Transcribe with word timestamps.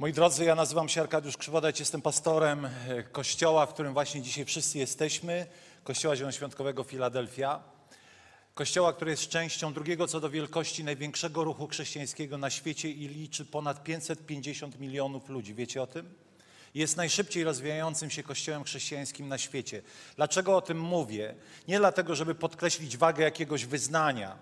Moi 0.00 0.12
drodzy, 0.12 0.44
ja 0.44 0.54
nazywam 0.54 0.88
się 0.88 1.00
Arkadiusz 1.00 1.36
Krzywodać, 1.36 1.80
jestem 1.80 2.02
pastorem 2.02 2.64
e, 2.64 3.02
kościoła, 3.02 3.66
w 3.66 3.72
którym 3.72 3.92
właśnie 3.92 4.22
dzisiaj 4.22 4.44
wszyscy 4.44 4.78
jesteśmy, 4.78 5.46
Kościoła 5.84 6.16
Zielonoświątkowego 6.16 6.84
Filadelfia. 6.84 7.62
Kościoła, 8.54 8.92
który 8.92 9.10
jest 9.10 9.28
częścią 9.28 9.72
drugiego 9.72 10.06
co 10.06 10.20
do 10.20 10.30
wielkości 10.30 10.84
największego 10.84 11.44
ruchu 11.44 11.66
chrześcijańskiego 11.66 12.38
na 12.38 12.50
świecie 12.50 12.90
i 12.90 13.08
liczy 13.08 13.44
ponad 13.44 13.84
550 13.84 14.80
milionów 14.80 15.28
ludzi. 15.28 15.54
Wiecie 15.54 15.82
o 15.82 15.86
tym? 15.86 16.14
Jest 16.74 16.96
najszybciej 16.96 17.44
rozwijającym 17.44 18.10
się 18.10 18.22
kościołem 18.22 18.64
chrześcijańskim 18.64 19.28
na 19.28 19.38
świecie. 19.38 19.82
Dlaczego 20.16 20.56
o 20.56 20.60
tym 20.60 20.80
mówię? 20.80 21.34
Nie 21.68 21.78
dlatego, 21.78 22.14
żeby 22.14 22.34
podkreślić 22.34 22.96
wagę 22.96 23.24
jakiegoś 23.24 23.64
wyznania, 23.66 24.36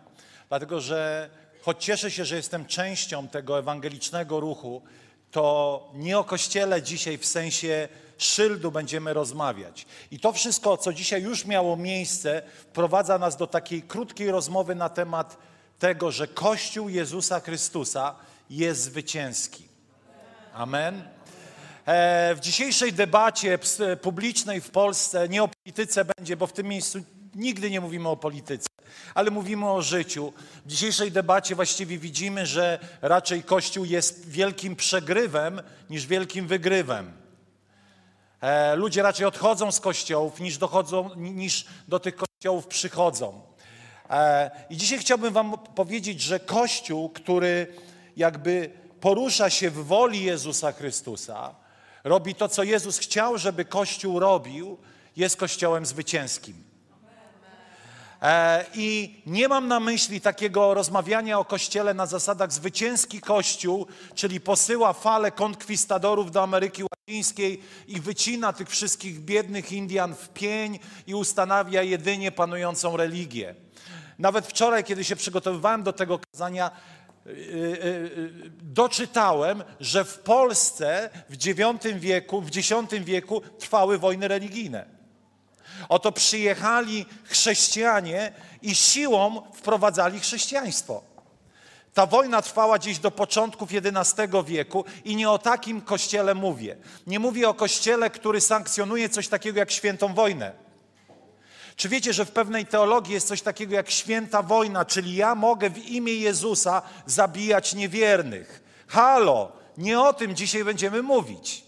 dlatego 0.48 0.80
że 0.80 1.30
choć 1.62 1.84
cieszę 1.84 2.10
się, 2.10 2.24
że 2.24 2.36
jestem 2.36 2.66
częścią 2.66 3.28
tego 3.28 3.58
ewangelicznego 3.58 4.40
ruchu, 4.40 4.82
to 5.30 5.88
nie 5.94 6.18
o 6.18 6.24
Kościele 6.24 6.82
dzisiaj 6.82 7.18
w 7.18 7.26
sensie 7.26 7.88
szyldu 8.18 8.72
będziemy 8.72 9.12
rozmawiać. 9.12 9.86
I 10.10 10.20
to 10.20 10.32
wszystko, 10.32 10.76
co 10.76 10.92
dzisiaj 10.92 11.22
już 11.22 11.44
miało 11.44 11.76
miejsce, 11.76 12.42
wprowadza 12.58 13.18
nas 13.18 13.36
do 13.36 13.46
takiej 13.46 13.82
krótkiej 13.82 14.30
rozmowy 14.30 14.74
na 14.74 14.88
temat 14.88 15.36
tego, 15.78 16.12
że 16.12 16.28
Kościół 16.28 16.88
Jezusa 16.88 17.40
Chrystusa 17.40 18.14
jest 18.50 18.82
zwycięski. 18.82 19.68
Amen. 20.54 21.08
E, 21.86 22.34
w 22.34 22.40
dzisiejszej 22.40 22.92
debacie 22.92 23.58
publicznej 24.02 24.60
w 24.60 24.70
Polsce 24.70 25.28
nie 25.28 25.42
o 25.42 25.48
polityce 25.48 26.04
będzie, 26.04 26.36
bo 26.36 26.46
w 26.46 26.52
tym 26.52 26.66
miejscu 26.66 26.98
nigdy 27.34 27.70
nie 27.70 27.80
mówimy 27.80 28.08
o 28.08 28.16
polityce 28.16 28.68
ale 29.14 29.30
mówimy 29.30 29.70
o 29.70 29.82
życiu. 29.82 30.32
W 30.66 30.68
dzisiejszej 30.68 31.12
debacie 31.12 31.54
właściwie 31.54 31.98
widzimy, 31.98 32.46
że 32.46 32.78
raczej 33.02 33.42
Kościół 33.42 33.84
jest 33.84 34.28
wielkim 34.28 34.76
przegrywem 34.76 35.62
niż 35.90 36.06
wielkim 36.06 36.46
wygrywem. 36.46 37.12
E, 38.40 38.76
ludzie 38.76 39.02
raczej 39.02 39.26
odchodzą 39.26 39.72
z 39.72 39.80
kościołów 39.80 40.40
niż, 40.40 40.58
dochodzą, 40.58 41.10
niż 41.16 41.66
do 41.88 42.00
tych 42.00 42.16
kościołów 42.16 42.66
przychodzą. 42.66 43.42
E, 44.10 44.50
I 44.70 44.76
dzisiaj 44.76 44.98
chciałbym 44.98 45.32
Wam 45.32 45.58
powiedzieć, 45.58 46.20
że 46.20 46.40
Kościół, 46.40 47.08
który 47.08 47.66
jakby 48.16 48.70
porusza 49.00 49.50
się 49.50 49.70
w 49.70 49.86
woli 49.86 50.24
Jezusa 50.24 50.72
Chrystusa, 50.72 51.54
robi 52.04 52.34
to, 52.34 52.48
co 52.48 52.62
Jezus 52.62 52.98
chciał, 52.98 53.38
żeby 53.38 53.64
Kościół 53.64 54.18
robił, 54.18 54.78
jest 55.16 55.36
Kościołem 55.36 55.86
zwycięskim. 55.86 56.64
E, 58.22 58.64
I 58.74 59.14
nie 59.26 59.48
mam 59.48 59.68
na 59.68 59.80
myśli 59.80 60.20
takiego 60.20 60.74
rozmawiania 60.74 61.38
o 61.38 61.44
Kościele 61.44 61.94
na 61.94 62.06
zasadach 62.06 62.52
zwycięski 62.52 63.20
Kościół, 63.20 63.86
czyli 64.14 64.40
posyła 64.40 64.92
falę 64.92 65.30
konkwistadorów 65.30 66.30
do 66.30 66.42
Ameryki 66.42 66.82
Łacińskiej 66.82 67.62
i 67.88 68.00
wycina 68.00 68.52
tych 68.52 68.68
wszystkich 68.68 69.20
biednych 69.20 69.72
Indian 69.72 70.14
w 70.14 70.28
pień 70.28 70.78
i 71.06 71.14
ustanawia 71.14 71.82
jedynie 71.82 72.32
panującą 72.32 72.96
religię. 72.96 73.54
Nawet 74.18 74.46
wczoraj, 74.46 74.84
kiedy 74.84 75.04
się 75.04 75.16
przygotowywałem 75.16 75.82
do 75.82 75.92
tego 75.92 76.20
kazania, 76.32 76.70
y, 77.26 77.30
y, 77.30 78.50
doczytałem, 78.62 79.64
że 79.80 80.04
w 80.04 80.18
Polsce 80.18 81.10
w 81.30 81.46
IX 81.46 82.00
wieku, 82.00 82.40
w 82.40 82.56
X 82.56 82.72
wieku 83.04 83.42
trwały 83.58 83.98
wojny 83.98 84.28
religijne. 84.28 84.95
Oto 85.88 86.12
przyjechali 86.12 87.06
chrześcijanie 87.24 88.32
i 88.62 88.74
siłą 88.74 89.42
wprowadzali 89.52 90.20
chrześcijaństwo. 90.20 91.02
Ta 91.94 92.06
wojna 92.06 92.42
trwała 92.42 92.78
gdzieś 92.78 92.98
do 92.98 93.10
początków 93.10 93.70
XI 93.72 94.22
wieku 94.46 94.84
i 95.04 95.16
nie 95.16 95.30
o 95.30 95.38
takim 95.38 95.80
kościele 95.80 96.34
mówię. 96.34 96.76
Nie 97.06 97.18
mówię 97.18 97.48
o 97.48 97.54
kościele, 97.54 98.10
który 98.10 98.40
sankcjonuje 98.40 99.08
coś 99.08 99.28
takiego 99.28 99.58
jak 99.58 99.70
świętą 99.70 100.14
wojnę. 100.14 100.52
Czy 101.76 101.88
wiecie, 101.88 102.12
że 102.12 102.24
w 102.24 102.30
pewnej 102.30 102.66
teologii 102.66 103.14
jest 103.14 103.28
coś 103.28 103.42
takiego 103.42 103.74
jak 103.74 103.90
święta 103.90 104.42
wojna, 104.42 104.84
czyli 104.84 105.16
ja 105.16 105.34
mogę 105.34 105.70
w 105.70 105.78
imię 105.78 106.12
Jezusa 106.12 106.82
zabijać 107.06 107.74
niewiernych? 107.74 108.62
Halo, 108.86 109.52
nie 109.78 110.00
o 110.00 110.12
tym 110.12 110.36
dzisiaj 110.36 110.64
będziemy 110.64 111.02
mówić. 111.02 111.65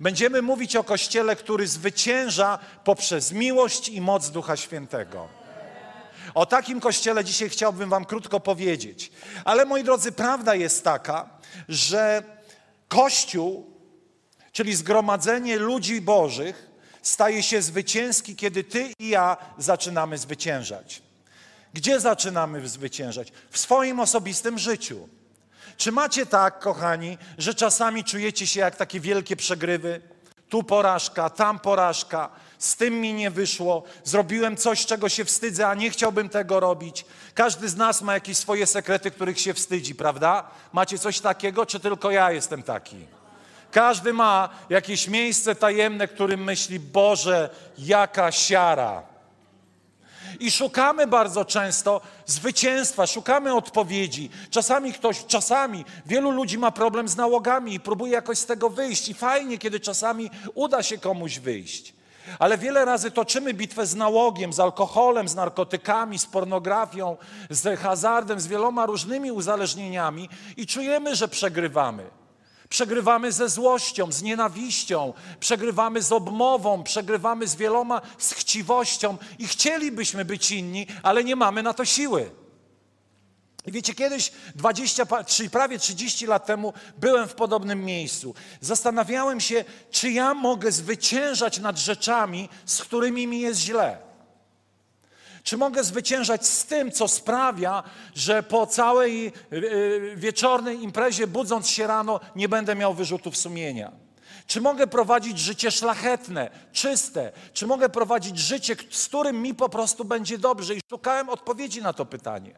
Będziemy 0.00 0.42
mówić 0.42 0.76
o 0.76 0.84
Kościele, 0.84 1.36
który 1.36 1.66
zwycięża 1.66 2.58
poprzez 2.84 3.32
miłość 3.32 3.88
i 3.88 4.00
moc 4.00 4.30
Ducha 4.30 4.56
Świętego. 4.56 5.28
O 6.34 6.46
takim 6.46 6.80
Kościele 6.80 7.24
dzisiaj 7.24 7.48
chciałbym 7.48 7.90
Wam 7.90 8.04
krótko 8.04 8.40
powiedzieć. 8.40 9.12
Ale 9.44 9.64
moi 9.64 9.84
drodzy, 9.84 10.12
prawda 10.12 10.54
jest 10.54 10.84
taka, 10.84 11.28
że 11.68 12.22
Kościół, 12.88 13.76
czyli 14.52 14.76
zgromadzenie 14.76 15.56
ludzi 15.56 16.00
Bożych, 16.00 16.70
staje 17.02 17.42
się 17.42 17.62
zwycięski, 17.62 18.36
kiedy 18.36 18.64
Ty 18.64 18.92
i 18.98 19.08
ja 19.08 19.36
zaczynamy 19.58 20.18
zwyciężać. 20.18 21.02
Gdzie 21.74 22.00
zaczynamy 22.00 22.68
zwyciężać? 22.68 23.32
W 23.50 23.58
swoim 23.58 24.00
osobistym 24.00 24.58
życiu. 24.58 25.08
Czy 25.80 25.92
macie 25.92 26.26
tak, 26.26 26.58
kochani, 26.58 27.18
że 27.38 27.54
czasami 27.54 28.04
czujecie 28.04 28.46
się 28.46 28.60
jak 28.60 28.76
takie 28.76 29.00
wielkie 29.00 29.36
przegrywy? 29.36 30.00
Tu 30.48 30.62
porażka, 30.62 31.30
tam 31.30 31.58
porażka, 31.58 32.30
z 32.58 32.76
tym 32.76 33.00
mi 33.00 33.14
nie 33.14 33.30
wyszło, 33.30 33.82
zrobiłem 34.04 34.56
coś, 34.56 34.86
czego 34.86 35.08
się 35.08 35.24
wstydzę, 35.24 35.68
a 35.68 35.74
nie 35.74 35.90
chciałbym 35.90 36.28
tego 36.28 36.60
robić. 36.60 37.04
Każdy 37.34 37.68
z 37.68 37.76
nas 37.76 38.02
ma 38.02 38.14
jakieś 38.14 38.36
swoje 38.36 38.66
sekrety, 38.66 39.10
których 39.10 39.40
się 39.40 39.54
wstydzi, 39.54 39.94
prawda? 39.94 40.50
Macie 40.72 40.98
coś 40.98 41.20
takiego, 41.20 41.66
czy 41.66 41.80
tylko 41.80 42.10
ja 42.10 42.32
jestem 42.32 42.62
taki? 42.62 43.06
Każdy 43.70 44.12
ma 44.12 44.48
jakieś 44.70 45.08
miejsce 45.08 45.54
tajemne, 45.54 46.08
którym 46.08 46.44
myśli, 46.44 46.80
Boże, 46.80 47.50
jaka 47.78 48.32
siara. 48.32 49.09
I 50.40 50.50
szukamy 50.50 51.06
bardzo 51.06 51.44
często 51.44 52.00
zwycięstwa, 52.26 53.06
szukamy 53.06 53.54
odpowiedzi. 53.54 54.30
Czasami 54.50 54.92
ktoś, 54.92 55.26
czasami 55.26 55.84
wielu 56.06 56.30
ludzi 56.30 56.58
ma 56.58 56.70
problem 56.70 57.08
z 57.08 57.16
nałogami 57.16 57.74
i 57.74 57.80
próbuje 57.80 58.12
jakoś 58.12 58.38
z 58.38 58.46
tego 58.46 58.70
wyjść. 58.70 59.08
I 59.08 59.14
fajnie, 59.14 59.58
kiedy 59.58 59.80
czasami 59.80 60.30
uda 60.54 60.82
się 60.82 60.98
komuś 60.98 61.38
wyjść. 61.38 61.94
Ale 62.38 62.58
wiele 62.58 62.84
razy 62.84 63.10
toczymy 63.10 63.54
bitwę 63.54 63.86
z 63.86 63.94
nałogiem, 63.94 64.52
z 64.52 64.60
alkoholem, 64.60 65.28
z 65.28 65.34
narkotykami, 65.34 66.18
z 66.18 66.26
pornografią, 66.26 67.16
z 67.50 67.80
hazardem, 67.80 68.40
z 68.40 68.46
wieloma 68.46 68.86
różnymi 68.86 69.32
uzależnieniami 69.32 70.28
i 70.56 70.66
czujemy, 70.66 71.16
że 71.16 71.28
przegrywamy. 71.28 72.19
Przegrywamy 72.70 73.32
ze 73.32 73.48
złością, 73.48 74.12
z 74.12 74.22
nienawiścią, 74.22 75.12
przegrywamy 75.40 76.02
z 76.02 76.12
obmową, 76.12 76.82
przegrywamy 76.82 77.46
z 77.46 77.56
wieloma, 77.56 78.00
z 78.18 78.32
chciwością 78.32 79.16
i 79.38 79.46
chcielibyśmy 79.46 80.24
być 80.24 80.50
inni, 80.50 80.86
ale 81.02 81.24
nie 81.24 81.36
mamy 81.36 81.62
na 81.62 81.74
to 81.74 81.84
siły. 81.84 82.30
I 83.66 83.72
wiecie, 83.72 83.94
kiedyś 83.94 84.32
20, 84.54 85.06
prawie 85.52 85.78
30 85.78 86.26
lat 86.26 86.46
temu 86.46 86.72
byłem 86.98 87.28
w 87.28 87.34
podobnym 87.34 87.84
miejscu. 87.84 88.34
Zastanawiałem 88.60 89.40
się, 89.40 89.64
czy 89.90 90.10
ja 90.10 90.34
mogę 90.34 90.72
zwyciężać 90.72 91.58
nad 91.58 91.78
rzeczami, 91.78 92.48
z 92.66 92.82
którymi 92.82 93.26
mi 93.26 93.40
jest 93.40 93.60
źle. 93.60 94.09
Czy 95.42 95.56
mogę 95.56 95.84
zwyciężać 95.84 96.46
z 96.46 96.64
tym, 96.66 96.92
co 96.92 97.08
sprawia, 97.08 97.82
że 98.14 98.42
po 98.42 98.66
całej 98.66 99.26
y, 99.26 99.56
y, 99.56 100.14
wieczornej 100.16 100.82
imprezie, 100.82 101.26
budząc 101.26 101.68
się 101.68 101.86
rano, 101.86 102.20
nie 102.36 102.48
będę 102.48 102.74
miał 102.74 102.94
wyrzutów 102.94 103.36
sumienia? 103.36 103.92
Czy 104.46 104.60
mogę 104.60 104.86
prowadzić 104.86 105.38
życie 105.38 105.70
szlachetne, 105.70 106.50
czyste? 106.72 107.32
Czy 107.52 107.66
mogę 107.66 107.88
prowadzić 107.88 108.38
życie, 108.38 108.76
z 108.90 109.08
którym 109.08 109.42
mi 109.42 109.54
po 109.54 109.68
prostu 109.68 110.04
będzie 110.04 110.38
dobrze? 110.38 110.74
I 110.74 110.80
szukałem 110.90 111.28
odpowiedzi 111.28 111.82
na 111.82 111.92
to 111.92 112.06
pytanie. 112.06 112.54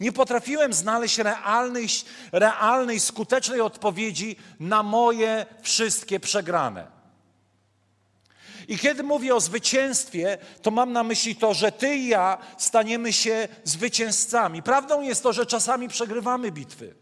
Nie 0.00 0.12
potrafiłem 0.12 0.72
znaleźć 0.72 1.18
realnej, 1.18 1.86
realnej 2.32 3.00
skutecznej 3.00 3.60
odpowiedzi 3.60 4.36
na 4.60 4.82
moje 4.82 5.46
wszystkie 5.62 6.20
przegrane. 6.20 6.99
I 8.70 8.78
kiedy 8.78 9.02
mówię 9.02 9.34
o 9.34 9.40
zwycięstwie, 9.40 10.38
to 10.62 10.70
mam 10.70 10.92
na 10.92 11.02
myśli 11.02 11.36
to, 11.36 11.54
że 11.54 11.72
ty 11.72 11.96
i 11.96 12.08
ja 12.08 12.38
staniemy 12.58 13.12
się 13.12 13.48
zwycięzcami. 13.64 14.62
Prawdą 14.62 15.00
jest 15.00 15.22
to, 15.22 15.32
że 15.32 15.46
czasami 15.46 15.88
przegrywamy 15.88 16.52
bitwy, 16.52 16.94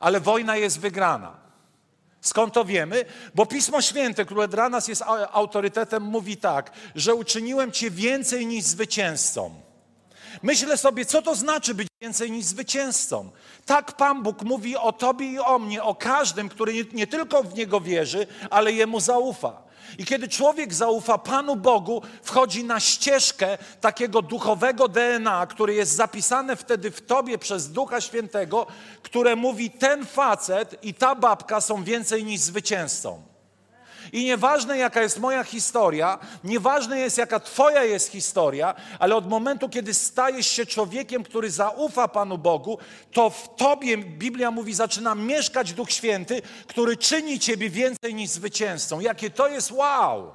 ale 0.00 0.20
wojna 0.20 0.56
jest 0.56 0.80
wygrana. 0.80 1.36
Skąd 2.20 2.54
to 2.54 2.64
wiemy? 2.64 3.04
Bo 3.34 3.46
Pismo 3.46 3.82
Święte, 3.82 4.24
które 4.24 4.48
dla 4.48 4.68
nas 4.68 4.88
jest 4.88 5.02
autorytetem, 5.32 6.02
mówi 6.02 6.36
tak, 6.36 6.70
że 6.94 7.14
uczyniłem 7.14 7.72
Cię 7.72 7.90
więcej 7.90 8.46
niż 8.46 8.64
zwycięzcą. 8.64 9.54
Myślę 10.42 10.76
sobie, 10.76 11.04
co 11.04 11.22
to 11.22 11.34
znaczy 11.34 11.74
być 11.74 11.88
więcej 12.00 12.30
niż 12.30 12.44
zwycięzcą. 12.44 13.30
Tak 13.66 13.92
Pan 13.92 14.22
Bóg 14.22 14.42
mówi 14.42 14.76
o 14.76 14.92
Tobie 14.92 15.26
i 15.26 15.38
o 15.38 15.58
mnie, 15.58 15.82
o 15.82 15.94
każdym, 15.94 16.48
który 16.48 16.86
nie, 16.92 17.06
tylko 17.06 17.42
w 17.42 17.54
Niego 17.54 17.80
wierzy, 17.80 18.26
ale 18.50 18.72
Jemu 18.72 19.00
zaufa. 19.00 19.69
I 19.98 20.04
kiedy 20.04 20.28
człowiek 20.28 20.74
zaufa 20.74 21.18
Panu 21.18 21.56
Bogu, 21.56 22.02
wchodzi 22.22 22.64
na 22.64 22.80
ścieżkę 22.80 23.58
takiego 23.80 24.22
duchowego 24.22 24.88
DNA, 24.88 25.46
który 25.46 25.74
jest 25.74 25.92
zapisane 25.92 26.56
wtedy 26.56 26.90
w 26.90 27.00
tobie 27.00 27.38
przez 27.38 27.72
Ducha 27.72 28.00
Świętego, 28.00 28.66
które 29.02 29.36
mówi: 29.36 29.70
ten 29.70 30.06
facet 30.06 30.84
i 30.84 30.94
ta 30.94 31.14
babka 31.14 31.60
są 31.60 31.84
więcej 31.84 32.24
niż 32.24 32.40
zwycięzcą. 32.40 33.29
I 34.12 34.24
nieważne 34.24 34.78
jaka 34.78 35.02
jest 35.02 35.18
moja 35.18 35.44
historia, 35.44 36.18
nieważne 36.44 36.98
jest 36.98 37.18
jaka 37.18 37.40
Twoja 37.40 37.84
jest 37.84 38.08
historia, 38.08 38.74
ale 38.98 39.16
od 39.16 39.28
momentu, 39.28 39.68
kiedy 39.68 39.94
stajesz 39.94 40.46
się 40.46 40.66
człowiekiem, 40.66 41.22
który 41.22 41.50
zaufa 41.50 42.08
Panu 42.08 42.38
Bogu, 42.38 42.78
to 43.12 43.30
w 43.30 43.56
Tobie, 43.56 43.96
Biblia 43.96 44.50
mówi, 44.50 44.74
zaczyna 44.74 45.14
mieszkać 45.14 45.72
Duch 45.72 45.90
Święty, 45.90 46.42
który 46.66 46.96
czyni 46.96 47.38
Ciebie 47.38 47.70
więcej 47.70 48.14
niż 48.14 48.30
zwycięzcą. 48.30 49.00
Jakie 49.00 49.30
to 49.30 49.48
jest 49.48 49.70
wow! 49.70 50.32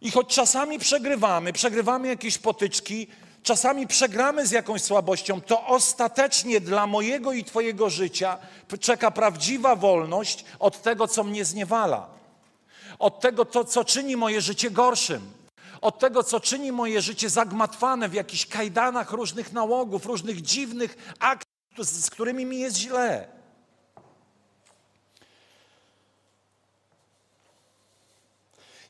I 0.00 0.10
choć 0.10 0.34
czasami 0.34 0.78
przegrywamy, 0.78 1.52
przegrywamy 1.52 2.08
jakieś 2.08 2.38
potyczki, 2.38 3.06
czasami 3.44 3.86
przegramy 3.86 4.46
z 4.46 4.50
jakąś 4.50 4.82
słabością, 4.82 5.40
to 5.40 5.66
ostatecznie 5.66 6.60
dla 6.60 6.86
mojego 6.86 7.32
i 7.32 7.44
Twojego 7.44 7.90
życia 7.90 8.38
czeka 8.80 9.10
prawdziwa 9.10 9.76
wolność 9.76 10.44
od 10.58 10.82
tego, 10.82 11.08
co 11.08 11.24
mnie 11.24 11.44
zniewala, 11.44 12.08
od 12.98 13.20
tego, 13.20 13.44
to, 13.44 13.64
co 13.64 13.84
czyni 13.84 14.16
moje 14.16 14.40
życie 14.40 14.70
gorszym, 14.70 15.32
od 15.80 15.98
tego, 15.98 16.22
co 16.22 16.40
czyni 16.40 16.72
moje 16.72 17.02
życie 17.02 17.30
zagmatwane 17.30 18.08
w 18.08 18.14
jakichś 18.14 18.46
kajdanach 18.46 19.10
różnych 19.10 19.52
nałogów, 19.52 20.06
różnych 20.06 20.42
dziwnych 20.42 21.14
akcji, 21.18 21.50
z 21.78 22.10
którymi 22.10 22.46
mi 22.46 22.58
jest 22.58 22.76
źle. 22.76 23.28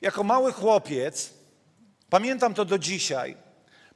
Jako 0.01 0.25
mały 0.25 0.53
chłopiec, 0.53 1.31
pamiętam 2.11 2.55
to 2.55 2.65
do 2.65 2.79
dzisiaj, 2.79 3.44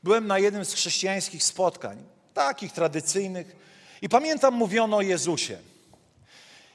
Byłem 0.09 0.27
na 0.27 0.39
jednym 0.39 0.65
z 0.65 0.75
chrześcijańskich 0.75 1.45
spotkań, 1.45 2.05
takich 2.35 2.73
tradycyjnych, 2.73 3.57
i 4.03 4.09
pamiętam, 4.09 4.55
mówiono 4.55 4.97
o 4.97 5.03
Jezusie. 5.03 5.59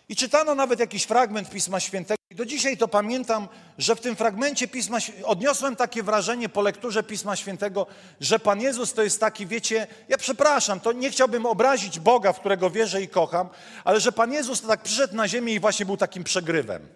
I 0.09 0.15
czytano 0.15 0.55
nawet 0.55 0.79
jakiś 0.79 1.03
fragment 1.03 1.49
Pisma 1.49 1.79
Świętego. 1.79 2.17
I 2.31 2.35
do 2.35 2.45
dzisiaj 2.45 2.77
to 2.77 2.87
pamiętam, 2.87 3.47
że 3.77 3.95
w 3.95 4.01
tym 4.01 4.15
fragmencie 4.15 4.67
Pisma 4.67 4.97
odniosłem 5.23 5.75
takie 5.75 6.03
wrażenie 6.03 6.49
po 6.49 6.61
lekturze 6.61 7.03
Pisma 7.03 7.35
Świętego, 7.35 7.87
że 8.19 8.39
Pan 8.39 8.61
Jezus 8.61 8.93
to 8.93 9.03
jest 9.03 9.19
taki, 9.19 9.47
wiecie, 9.47 9.87
ja 10.09 10.17
przepraszam, 10.17 10.79
to 10.79 10.91
nie 10.91 11.11
chciałbym 11.11 11.45
obrazić 11.45 11.99
Boga, 11.99 12.33
w 12.33 12.39
którego 12.39 12.69
wierzę 12.69 13.01
i 13.01 13.07
kocham, 13.07 13.49
ale 13.83 13.99
że 13.99 14.11
Pan 14.11 14.33
Jezus 14.33 14.61
to 14.61 14.67
tak 14.67 14.81
przyszedł 14.83 15.15
na 15.15 15.27
ziemię 15.27 15.53
i 15.53 15.59
właśnie 15.59 15.85
był 15.85 15.97
takim 15.97 16.23
przegrywem. 16.23 16.87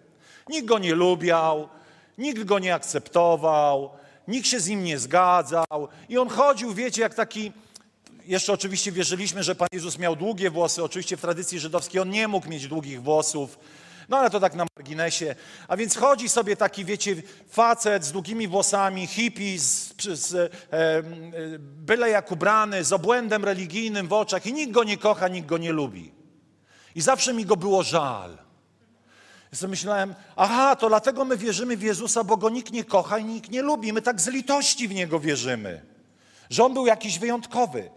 Nikt 0.48 0.66
go 0.66 0.78
nie 0.78 0.94
lubiał, 0.94 1.68
nikt 2.18 2.44
go 2.44 2.58
nie 2.58 2.74
akceptował, 2.74 3.90
nikt 4.28 4.46
się 4.46 4.60
z 4.60 4.68
nim 4.68 4.84
nie 4.84 4.98
zgadzał 4.98 5.88
i 6.08 6.18
on 6.18 6.28
chodził, 6.28 6.74
wiecie, 6.74 7.02
jak 7.02 7.14
taki, 7.14 7.52
jeszcze 8.26 8.52
oczywiście 8.52 8.92
wierzyliśmy, 8.92 9.42
że 9.42 9.54
Pan 9.54 9.68
Jezus 9.72 9.98
miał 9.98 10.16
długie 10.16 10.50
włosy, 10.50 10.84
oczywiście 10.84 11.16
w 11.16 11.20
tradycji 11.20 11.58
żydowskiej 11.58 12.00
on 12.00 12.10
nie 12.10 12.28
mógł 12.28 12.48
mieć 12.48 12.68
długich 12.68 13.02
włosów, 13.02 13.58
no 14.08 14.18
ale 14.18 14.30
to 14.30 14.40
tak 14.40 14.54
na 14.54 14.66
marginesie. 14.76 15.34
A 15.68 15.76
więc 15.76 15.96
chodzi 15.96 16.28
sobie 16.28 16.56
taki, 16.56 16.84
wiecie, 16.84 17.16
facet 17.50 18.04
z 18.04 18.12
długimi 18.12 18.48
włosami, 18.48 19.06
hippie, 19.06 19.58
z, 19.58 19.94
z, 19.98 20.34
e, 20.34 21.02
byle 21.60 22.10
jak 22.10 22.32
ubrany, 22.32 22.84
z 22.84 22.92
obłędem 22.92 23.44
religijnym 23.44 24.08
w 24.08 24.12
oczach 24.12 24.46
i 24.46 24.52
nikt 24.52 24.72
go 24.72 24.84
nie 24.84 24.96
kocha, 24.96 25.28
nikt 25.28 25.48
go 25.48 25.58
nie 25.58 25.72
lubi. 25.72 26.12
I 26.94 27.00
zawsze 27.00 27.34
mi 27.34 27.44
go 27.44 27.56
było 27.56 27.82
żal. 27.82 28.47
Sobie 29.52 29.70
myślałem, 29.70 30.14
aha, 30.36 30.76
to 30.76 30.88
dlatego 30.88 31.24
my 31.24 31.36
wierzymy 31.36 31.76
w 31.76 31.82
Jezusa, 31.82 32.24
bo 32.24 32.36
go 32.36 32.50
nikt 32.50 32.72
nie 32.72 32.84
kocha 32.84 33.18
i 33.18 33.24
nikt 33.24 33.50
nie 33.50 33.62
lubi. 33.62 33.92
My 33.92 34.02
tak 34.02 34.20
z 34.20 34.26
litości 34.26 34.88
w 34.88 34.94
Niego 34.94 35.20
wierzymy, 35.20 35.82
że 36.50 36.64
On 36.64 36.74
był 36.74 36.86
jakiś 36.86 37.18
wyjątkowy. 37.18 37.90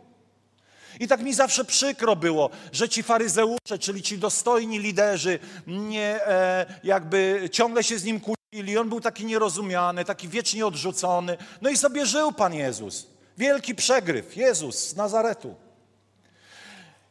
I 1.00 1.08
tak 1.08 1.22
mi 1.22 1.34
zawsze 1.34 1.66
przykro 1.66 2.16
było, 2.16 2.50
że 2.72 2.90
ci 2.90 3.04
faryzeusze, 3.04 3.80
czyli 3.80 4.02
ci 4.02 4.18
dostojni 4.18 4.80
liderzy, 4.80 5.40
nie, 5.68 6.28
e, 6.28 6.66
jakby 6.84 7.50
ciągle 7.52 7.84
się 7.84 8.00
z 8.00 8.04
nim 8.04 8.20
kłócili. 8.20 8.78
On 8.78 8.90
był 8.90 9.02
taki 9.02 9.26
nierozumiany, 9.26 10.06
taki 10.06 10.28
wiecznie 10.28 10.66
odrzucony. 10.66 11.38
No 11.62 11.70
i 11.70 11.78
sobie 11.78 12.06
żył 12.06 12.32
Pan 12.32 12.54
Jezus. 12.54 13.08
Wielki 13.38 13.76
przegryw, 13.76 14.38
Jezus 14.38 14.88
z 14.88 14.96
Nazaretu. 14.96 15.56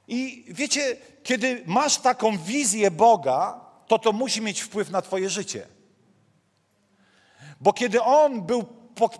I 0.08 0.44
wiecie, 0.48 0.96
kiedy 1.22 1.62
masz 1.66 1.98
taką 1.98 2.38
wizję 2.38 2.90
Boga, 2.90 3.69
to 3.90 3.98
to 3.98 4.12
musi 4.12 4.40
mieć 4.40 4.60
wpływ 4.60 4.90
na 4.90 5.02
Twoje 5.02 5.30
życie. 5.30 5.66
Bo 7.60 7.72
kiedy 7.72 8.02
on 8.02 8.42
był 8.42 8.64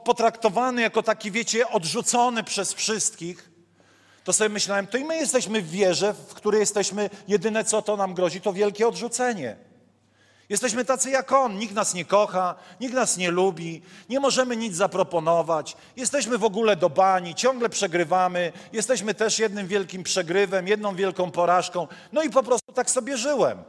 potraktowany 0.05 0.83
jako 0.83 1.03
taki, 1.03 1.31
wiecie, 1.31 1.69
odrzucony 1.69 2.45
przez 2.45 2.75
wszystkich, 2.75 3.51
to 4.25 4.33
sobie 4.33 4.49
myślałem, 4.49 4.87
to 4.87 4.99
i 4.99 5.05
my 5.05 5.17
jesteśmy 5.17 5.63
w 5.63 5.71
wierze, 5.71 6.15
w 6.29 6.35
której 6.35 6.61
jesteśmy, 6.61 7.11
jedyne 7.29 7.65
co 7.65 7.83
to 7.83 7.97
nam 7.97 8.15
grozi, 8.15 8.41
to 8.41 8.53
wielkie 8.53 8.89
odrzucenie. 8.89 9.57
Jesteśmy 10.49 10.85
tacy 10.85 11.11
jak 11.11 11.33
on, 11.33 11.59
nikt 11.59 11.75
nas 11.75 11.95
nie 11.95 12.05
kocha, 12.05 12.55
nikt 12.81 12.95
nas 12.95 13.17
nie 13.17 13.31
lubi, 13.31 13.83
nie 14.09 14.21
możemy 14.21 14.57
nic 14.57 14.75
zaproponować, 14.77 15.77
jesteśmy 15.97 16.39
w 16.39 16.45
ogóle 16.45 16.77
do 16.77 16.91
bani, 16.91 17.35
ciągle 17.35 17.69
przegrywamy, 17.69 18.53
jesteśmy 18.73 19.15
też 19.15 19.39
jednym 19.39 19.67
wielkim 19.67 20.03
przegrywem, 20.03 20.69
jedną 20.69 20.95
wielką 20.95 21.31
porażką. 21.31 21.87
No 22.13 22.23
i 22.23 22.31
po 22.31 22.43
prostu 22.43 22.73
tak 22.73 22.91
sobie 22.91 23.17
żyłem 23.17 23.63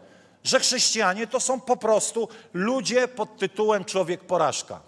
że 0.44 0.60
chrześcijanie 0.60 1.28
to 1.28 1.40
są 1.40 1.62
po 1.62 1.78
prostu 1.78 2.28
ludzie 2.54 3.08
pod 3.08 3.38
tytułem 3.38 3.86
człowiek 3.86 4.24
porażka. 4.24 4.82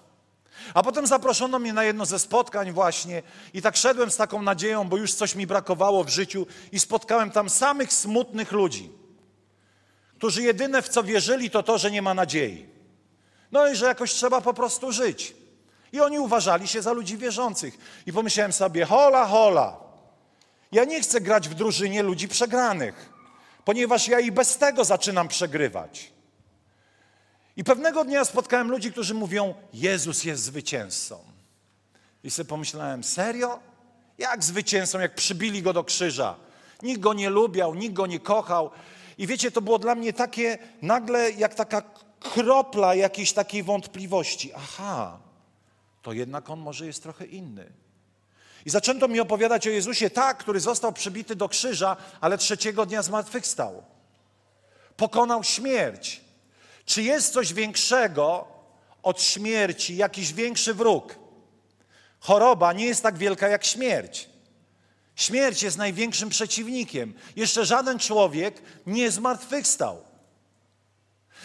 A 0.73 0.83
potem 0.83 1.07
zaproszono 1.07 1.59
mnie 1.59 1.73
na 1.73 1.83
jedno 1.83 2.05
ze 2.05 2.19
spotkań 2.19 2.71
właśnie 2.71 3.23
i 3.53 3.61
tak 3.61 3.77
szedłem 3.77 4.11
z 4.11 4.17
taką 4.17 4.41
nadzieją, 4.41 4.89
bo 4.89 4.97
już 4.97 5.13
coś 5.13 5.35
mi 5.35 5.47
brakowało 5.47 6.03
w 6.03 6.09
życiu 6.09 6.47
i 6.71 6.79
spotkałem 6.79 7.31
tam 7.31 7.49
samych 7.49 7.93
smutnych 7.93 8.51
ludzi, 8.51 8.91
którzy 10.17 10.41
jedyne 10.41 10.81
w 10.81 10.89
co 10.89 11.03
wierzyli 11.03 11.49
to 11.49 11.63
to, 11.63 11.77
że 11.77 11.91
nie 11.91 12.01
ma 12.01 12.13
nadziei. 12.13 12.65
No 13.51 13.67
i 13.67 13.75
że 13.75 13.85
jakoś 13.85 14.11
trzeba 14.11 14.41
po 14.41 14.53
prostu 14.53 14.91
żyć. 14.91 15.35
I 15.91 16.01
oni 16.01 16.19
uważali 16.19 16.67
się 16.67 16.81
za 16.81 16.91
ludzi 16.91 17.17
wierzących. 17.17 17.77
I 18.05 18.13
pomyślałem 18.13 18.53
sobie, 18.53 18.85
hola, 18.85 19.25
hola, 19.25 19.77
ja 20.71 20.85
nie 20.85 21.01
chcę 21.01 21.21
grać 21.21 21.49
w 21.49 21.53
drużynie 21.53 22.03
ludzi 22.03 22.27
przegranych 22.27 23.12
ponieważ 23.65 24.07
ja 24.07 24.19
i 24.19 24.31
bez 24.31 24.57
tego 24.57 24.85
zaczynam 24.85 25.27
przegrywać. 25.27 26.11
I 27.57 27.63
pewnego 27.63 28.05
dnia 28.05 28.25
spotkałem 28.25 28.71
ludzi, 28.71 28.91
którzy 28.91 29.13
mówią: 29.13 29.53
Jezus 29.73 30.23
jest 30.23 30.43
zwycięzcą. 30.43 31.19
I 32.23 32.31
sobie 32.31 32.49
pomyślałem: 32.49 33.03
serio? 33.03 33.59
Jak 34.17 34.43
zwycięzcą, 34.43 34.99
jak 34.99 35.15
przybili 35.15 35.61
go 35.61 35.73
do 35.73 35.83
krzyża? 35.83 36.35
Nikt 36.81 36.99
go 37.01 37.13
nie 37.13 37.29
lubiał, 37.29 37.75
nikt 37.75 37.93
go 37.93 38.07
nie 38.07 38.19
kochał. 38.19 38.71
I 39.17 39.27
wiecie, 39.27 39.51
to 39.51 39.61
było 39.61 39.79
dla 39.79 39.95
mnie 39.95 40.13
takie 40.13 40.57
nagle 40.81 41.31
jak 41.31 41.55
taka 41.55 41.81
kropla 42.19 42.95
jakiejś 42.95 43.33
takiej 43.33 43.63
wątpliwości. 43.63 44.53
Aha, 44.53 45.19
to 46.01 46.13
jednak 46.13 46.49
on 46.49 46.59
może 46.59 46.85
jest 46.85 47.03
trochę 47.03 47.25
inny. 47.25 47.82
I 48.65 48.69
zaczęto 48.69 49.07
mi 49.07 49.19
opowiadać 49.19 49.67
o 49.67 49.69
Jezusie, 49.69 50.09
tak, 50.09 50.37
który 50.37 50.59
został 50.59 50.93
przybity 50.93 51.35
do 51.35 51.49
krzyża, 51.49 51.97
ale 52.21 52.37
trzeciego 52.37 52.85
dnia 52.85 53.01
zmartwychwstał. 53.01 53.83
Pokonał 54.97 55.43
śmierć. 55.43 56.21
Czy 56.85 57.03
jest 57.03 57.33
coś 57.33 57.53
większego 57.53 58.47
od 59.03 59.21
śmierci, 59.21 59.97
jakiś 59.97 60.33
większy 60.33 60.73
wróg? 60.73 61.15
Choroba 62.19 62.73
nie 62.73 62.85
jest 62.85 63.03
tak 63.03 63.17
wielka 63.17 63.47
jak 63.47 63.65
śmierć. 63.65 64.29
Śmierć 65.15 65.63
jest 65.63 65.77
największym 65.77 66.29
przeciwnikiem. 66.29 67.13
Jeszcze 67.35 67.65
żaden 67.65 67.99
człowiek 67.99 68.61
nie 68.85 69.11
zmartwychwstał. 69.11 70.03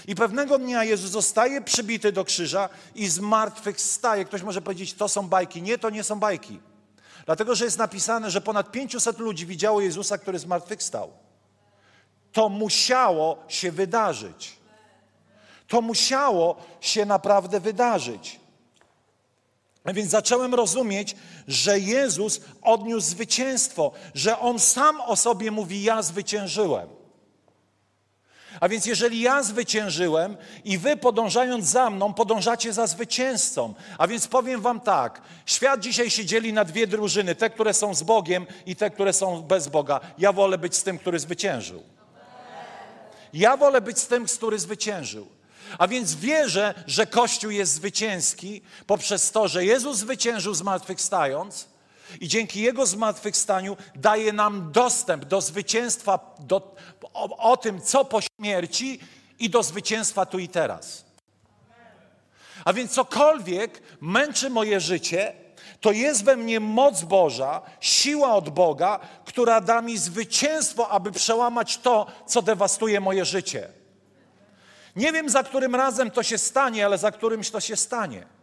I 0.06 0.14
pewnego 0.14 0.58
dnia 0.58 0.84
Jezus 0.84 1.10
zostaje 1.10 1.60
przybity 1.60 2.12
do 2.12 2.24
krzyża 2.24 2.68
i 2.94 3.08
zmartwychwstaje. 3.08 4.24
Ktoś 4.24 4.42
może 4.42 4.62
powiedzieć, 4.62 4.94
to 4.94 5.08
są 5.08 5.28
bajki. 5.28 5.62
Nie, 5.62 5.78
to 5.78 5.90
nie 5.90 6.04
są 6.04 6.20
bajki. 6.20 6.60
Dlatego, 7.28 7.54
że 7.54 7.64
jest 7.64 7.78
napisane, 7.78 8.30
że 8.30 8.40
ponad 8.40 8.70
500 8.70 9.18
ludzi 9.18 9.46
widziało 9.46 9.80
Jezusa, 9.80 10.18
który 10.18 10.38
zmartwychwstał. 10.38 11.12
To 12.32 12.48
musiało 12.48 13.38
się 13.48 13.72
wydarzyć. 13.72 14.56
To 15.66 15.80
musiało 15.80 16.56
się 16.80 17.06
naprawdę 17.06 17.60
wydarzyć. 17.60 18.40
A 19.84 19.92
więc 19.92 20.10
zacząłem 20.10 20.54
rozumieć, 20.54 21.16
że 21.48 21.78
Jezus 21.78 22.40
odniósł 22.62 23.06
zwycięstwo, 23.06 23.92
że 24.14 24.38
On 24.38 24.58
sam 24.58 25.00
o 25.00 25.16
sobie 25.16 25.50
mówi: 25.50 25.82
Ja 25.82 26.02
zwyciężyłem. 26.02 26.88
A 28.60 28.68
więc 28.68 28.86
jeżeli 28.86 29.20
ja 29.20 29.42
zwyciężyłem 29.42 30.36
i 30.64 30.78
wy 30.78 30.96
podążając 30.96 31.66
za 31.66 31.90
mną, 31.90 32.14
podążacie 32.14 32.72
za 32.72 32.86
zwycięzcą. 32.86 33.74
A 33.98 34.06
więc 34.06 34.28
powiem 34.28 34.60
wam 34.60 34.80
tak, 34.80 35.22
świat 35.46 35.80
dzisiaj 35.80 36.10
się 36.10 36.24
dzieli 36.24 36.52
na 36.52 36.64
dwie 36.64 36.86
drużyny, 36.86 37.34
te, 37.34 37.50
które 37.50 37.74
są 37.74 37.94
z 37.94 38.02
Bogiem 38.02 38.46
i 38.66 38.76
te, 38.76 38.90
które 38.90 39.12
są 39.12 39.42
bez 39.42 39.68
Boga. 39.68 40.00
Ja 40.18 40.32
wolę 40.32 40.58
być 40.58 40.76
z 40.76 40.82
tym, 40.82 40.98
który 40.98 41.18
zwyciężył. 41.18 41.82
Ja 43.32 43.56
wolę 43.56 43.80
być 43.80 43.98
z 43.98 44.06
tym, 44.06 44.26
który 44.26 44.58
zwyciężył. 44.58 45.26
A 45.78 45.88
więc 45.88 46.14
wierzę, 46.14 46.74
że 46.86 47.06
Kościół 47.06 47.50
jest 47.50 47.72
zwycięski 47.72 48.62
poprzez 48.86 49.30
to, 49.32 49.48
że 49.48 49.64
Jezus 49.64 49.98
zwyciężył 49.98 50.54
zmartwychwstając 50.54 51.68
i 52.20 52.28
dzięki 52.28 52.60
Jego 52.60 52.86
zmartwychwstaniu 52.86 53.76
daje 53.94 54.32
nam 54.32 54.72
dostęp 54.72 55.24
do 55.24 55.40
zwycięstwa, 55.40 56.34
do, 56.38 56.76
o, 57.14 57.50
o 57.50 57.56
tym, 57.56 57.80
co 57.80 58.04
po 58.04 58.20
śmierci 58.20 59.00
i 59.38 59.50
do 59.50 59.62
zwycięstwa 59.62 60.26
tu 60.26 60.38
i 60.38 60.48
teraz. 60.48 61.04
A 62.64 62.72
więc 62.72 62.92
cokolwiek 62.92 63.82
męczy 64.00 64.50
moje 64.50 64.80
życie, 64.80 65.34
to 65.80 65.92
jest 65.92 66.24
we 66.24 66.36
mnie 66.36 66.60
moc 66.60 67.02
Boża, 67.02 67.62
siła 67.80 68.34
od 68.34 68.48
Boga, 68.48 68.98
która 69.24 69.60
da 69.60 69.82
mi 69.82 69.98
zwycięstwo, 69.98 70.88
aby 70.88 71.12
przełamać 71.12 71.78
to, 71.78 72.06
co 72.26 72.42
dewastuje 72.42 73.00
moje 73.00 73.24
życie. 73.24 73.68
Nie 74.96 75.12
wiem, 75.12 75.28
za 75.28 75.42
którym 75.42 75.74
razem 75.74 76.10
to 76.10 76.22
się 76.22 76.38
stanie, 76.38 76.86
ale 76.86 76.98
za 76.98 77.10
którymś 77.10 77.50
to 77.50 77.60
się 77.60 77.76
stanie. 77.76 78.37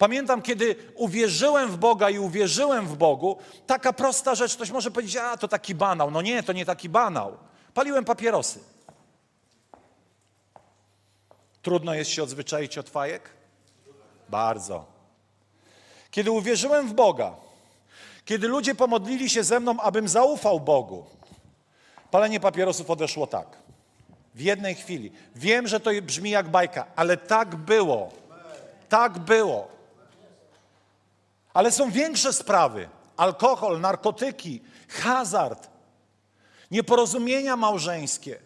Pamiętam, 0.00 0.42
kiedy 0.42 0.76
uwierzyłem 0.94 1.70
w 1.70 1.76
Boga 1.76 2.10
i 2.10 2.18
uwierzyłem 2.18 2.86
w 2.86 2.96
Bogu, 2.96 3.38
taka 3.66 3.92
prosta 3.92 4.34
rzecz, 4.34 4.54
ktoś 4.56 4.70
może 4.70 4.90
powiedzieć, 4.90 5.16
a 5.16 5.36
to 5.36 5.48
taki 5.48 5.74
banał. 5.74 6.10
No 6.10 6.22
nie, 6.22 6.42
to 6.42 6.52
nie 6.52 6.64
taki 6.64 6.88
banał. 6.88 7.36
Paliłem 7.74 8.04
papierosy. 8.04 8.60
Trudno 11.62 11.94
jest 11.94 12.10
się 12.10 12.22
odzwyczaić 12.22 12.78
od 12.78 12.90
fajek? 12.90 13.30
Bardzo. 14.28 14.84
Kiedy 16.10 16.30
uwierzyłem 16.30 16.88
w 16.88 16.92
Boga, 16.92 17.34
kiedy 18.24 18.48
ludzie 18.48 18.74
pomodlili 18.74 19.30
się 19.30 19.44
ze 19.44 19.60
mną, 19.60 19.80
abym 19.80 20.08
zaufał 20.08 20.60
Bogu, 20.60 21.04
palenie 22.10 22.40
papierosów 22.40 22.90
odeszło 22.90 23.26
tak. 23.26 23.46
W 24.34 24.40
jednej 24.40 24.74
chwili. 24.74 25.12
Wiem, 25.36 25.68
że 25.68 25.80
to 25.80 25.90
brzmi 26.02 26.30
jak 26.30 26.48
bajka, 26.48 26.86
ale 26.96 27.16
tak 27.16 27.56
było. 27.56 28.12
Tak 28.88 29.18
było. 29.18 29.79
Ale 31.54 31.72
są 31.72 31.90
większe 31.90 32.32
sprawy. 32.32 32.88
Alkohol, 33.16 33.80
narkotyki, 33.80 34.62
hazard, 34.88 35.68
nieporozumienia 36.70 37.56
małżeńskie. 37.56 38.38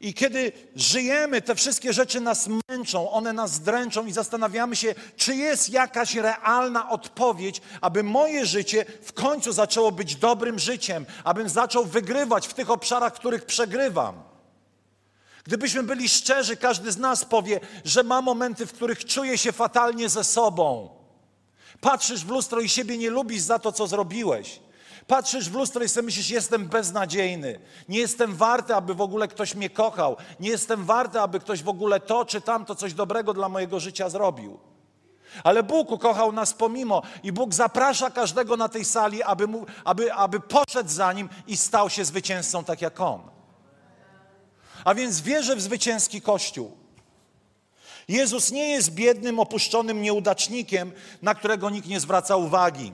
I 0.00 0.14
kiedy 0.14 0.52
żyjemy, 0.76 1.42
te 1.42 1.54
wszystkie 1.54 1.92
rzeczy 1.92 2.20
nas 2.20 2.48
męczą, 2.68 3.10
one 3.10 3.32
nas 3.32 3.60
dręczą 3.60 4.06
i 4.06 4.12
zastanawiamy 4.12 4.76
się, 4.76 4.94
czy 5.16 5.36
jest 5.36 5.70
jakaś 5.70 6.14
realna 6.14 6.90
odpowiedź, 6.90 7.62
aby 7.80 8.02
moje 8.02 8.46
życie 8.46 8.84
w 9.02 9.12
końcu 9.12 9.52
zaczęło 9.52 9.92
być 9.92 10.16
dobrym 10.16 10.58
życiem, 10.58 11.06
abym 11.24 11.48
zaczął 11.48 11.84
wygrywać 11.84 12.46
w 12.46 12.54
tych 12.54 12.70
obszarach, 12.70 13.14
w 13.14 13.18
których 13.18 13.44
przegrywam. 13.44 14.22
Gdybyśmy 15.44 15.82
byli 15.82 16.08
szczerzy, 16.08 16.56
każdy 16.56 16.92
z 16.92 16.96
nas 16.96 17.24
powie, 17.24 17.60
że 17.84 18.02
ma 18.02 18.22
momenty, 18.22 18.66
w 18.66 18.72
których 18.72 19.04
czuje 19.04 19.38
się 19.38 19.52
fatalnie 19.52 20.08
ze 20.08 20.24
sobą. 20.24 20.88
Patrzysz 21.80 22.24
w 22.24 22.28
lustro 22.28 22.60
i 22.60 22.68
siebie 22.68 22.98
nie 22.98 23.10
lubisz 23.10 23.42
za 23.42 23.58
to, 23.58 23.72
co 23.72 23.86
zrobiłeś. 23.86 24.60
Patrzysz 25.06 25.50
w 25.50 25.54
lustro 25.54 25.84
i 25.84 25.88
sobie 25.88 26.04
myślisz, 26.04 26.30
jestem 26.30 26.68
beznadziejny. 26.68 27.60
Nie 27.88 27.98
jestem 27.98 28.34
warty, 28.34 28.74
aby 28.74 28.94
w 28.94 29.00
ogóle 29.00 29.28
ktoś 29.28 29.54
mnie 29.54 29.70
kochał. 29.70 30.16
Nie 30.40 30.50
jestem 30.50 30.84
warty, 30.84 31.20
aby 31.20 31.40
ktoś 31.40 31.62
w 31.62 31.68
ogóle 31.68 32.00
to 32.00 32.24
czy 32.24 32.40
tamto 32.40 32.74
coś 32.74 32.94
dobrego 32.94 33.34
dla 33.34 33.48
mojego 33.48 33.80
życia 33.80 34.08
zrobił. 34.08 34.58
Ale 35.44 35.62
Bóg 35.62 35.90
ukochał 35.90 36.32
nas 36.32 36.52
pomimo 36.52 37.02
i 37.22 37.32
Bóg 37.32 37.54
zaprasza 37.54 38.10
każdego 38.10 38.56
na 38.56 38.68
tej 38.68 38.84
sali, 38.84 39.22
aby, 39.22 39.46
mu, 39.46 39.66
aby, 39.84 40.12
aby 40.12 40.40
poszedł 40.40 40.90
za 40.90 41.12
Nim 41.12 41.28
i 41.46 41.56
stał 41.56 41.90
się 41.90 42.04
zwycięzcą 42.04 42.64
tak 42.64 42.82
jak 42.82 43.00
On. 43.00 43.20
A 44.84 44.94
więc 44.94 45.20
wierzę 45.20 45.56
w 45.56 45.62
zwycięski 45.62 46.20
Kościół. 46.20 46.83
Jezus 48.08 48.50
nie 48.50 48.68
jest 48.68 48.90
biednym, 48.90 49.40
opuszczonym 49.40 50.02
nieudacznikiem, 50.02 50.92
na 51.22 51.34
którego 51.34 51.70
nikt 51.70 51.88
nie 51.88 52.00
zwraca 52.00 52.36
uwagi 52.36 52.92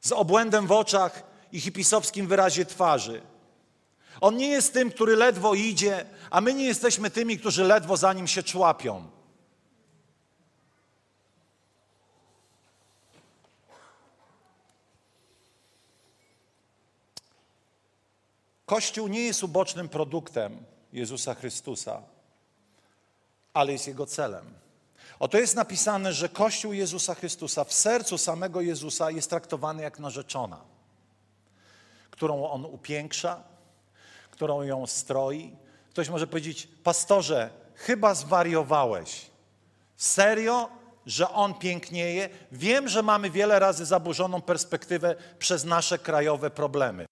z 0.00 0.12
obłędem 0.12 0.66
w 0.66 0.72
oczach 0.72 1.22
i 1.52 1.60
hipisowskim 1.60 2.26
wyrazie 2.26 2.66
twarzy. 2.66 3.22
On 4.20 4.36
nie 4.36 4.48
jest 4.48 4.72
tym, 4.72 4.90
który 4.90 5.16
ledwo 5.16 5.54
idzie, 5.54 6.06
a 6.30 6.40
my 6.40 6.54
nie 6.54 6.64
jesteśmy 6.64 7.10
tymi, 7.10 7.38
którzy 7.38 7.64
ledwo 7.64 7.96
za 7.96 8.12
nim 8.12 8.26
się 8.26 8.42
człapią. 8.42 9.10
Kościół 18.66 19.08
nie 19.08 19.20
jest 19.20 19.44
ubocznym 19.44 19.88
produktem 19.88 20.64
Jezusa 20.92 21.34
Chrystusa, 21.34 22.02
ale 23.56 23.72
jest 23.72 23.86
jego 23.86 24.06
celem. 24.06 24.44
Oto 25.18 25.38
jest 25.38 25.56
napisane, 25.56 26.12
że 26.12 26.28
Kościół 26.28 26.72
Jezusa 26.72 27.14
Chrystusa 27.14 27.64
w 27.64 27.72
sercu 27.72 28.18
samego 28.18 28.60
Jezusa 28.60 29.10
jest 29.10 29.30
traktowany 29.30 29.82
jak 29.82 29.98
narzeczona, 29.98 30.60
którą 32.10 32.50
On 32.50 32.64
upiększa, 32.64 33.42
którą 34.30 34.62
ją 34.62 34.86
stroi. 34.86 35.56
Ktoś 35.90 36.08
może 36.08 36.26
powiedzieć, 36.26 36.68
pastorze, 36.84 37.50
chyba 37.74 38.14
zwariowałeś. 38.14 39.26
Serio, 39.96 40.68
że 41.06 41.30
On 41.30 41.54
pięknieje? 41.54 42.28
Wiem, 42.52 42.88
że 42.88 43.02
mamy 43.02 43.30
wiele 43.30 43.58
razy 43.58 43.86
zaburzoną 43.86 44.42
perspektywę 44.42 45.16
przez 45.38 45.64
nasze 45.64 45.98
krajowe 45.98 46.50
problemy. 46.50 47.06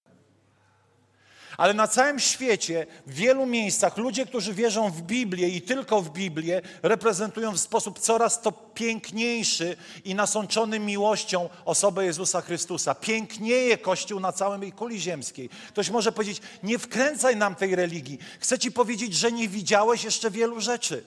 Ale 1.57 1.75
na 1.75 1.89
całym 1.89 2.21
świecie, 2.21 2.87
w 3.07 3.15
wielu 3.15 3.47
miejscach, 3.47 3.97
ludzie, 3.97 4.27
którzy 4.27 4.55
wierzą 4.55 4.91
w 4.91 5.03
Biblię 5.03 5.49
i 5.49 5.63
tylko 5.63 6.03
w 6.03 6.11
Biblię, 6.11 6.63
reprezentują 6.83 7.53
w 7.53 7.61
sposób 7.61 7.99
coraz 7.99 8.43
to 8.43 8.53
piękniejszy 8.53 9.77
i 10.05 10.15
nasączony 10.15 10.79
miłością 10.79 11.49
osobę 11.65 12.05
Jezusa 12.05 12.41
Chrystusa. 12.41 12.95
Pięknieje 12.95 13.79
Kościół 13.79 14.21
na 14.21 14.33
całej 14.33 14.73
kuli 14.73 15.01
ziemskiej. 15.01 15.51
Ktoś 15.69 15.91
może 15.91 16.13
powiedzieć, 16.13 16.43
nie 16.63 16.79
wkręcaj 16.79 17.37
nam 17.37 17.55
tej 17.55 17.77
religii. 17.77 18.19
Chcę 18.41 18.59
ci 18.59 18.73
powiedzieć, 18.73 19.15
że 19.15 19.33
nie 19.33 19.49
widziałeś 19.49 20.05
jeszcze 20.05 20.31
wielu 20.31 20.61
rzeczy. 20.61 21.05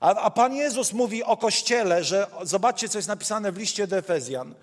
A, 0.00 0.14
a 0.14 0.30
Pan 0.30 0.54
Jezus 0.54 0.92
mówi 0.92 1.24
o 1.24 1.36
Kościele, 1.36 2.04
że 2.04 2.26
zobaczcie, 2.42 2.88
co 2.88 2.98
jest 2.98 3.08
napisane 3.08 3.52
w 3.52 3.56
liście 3.56 3.86
do 3.86 3.96
Efezjan. 3.96 4.54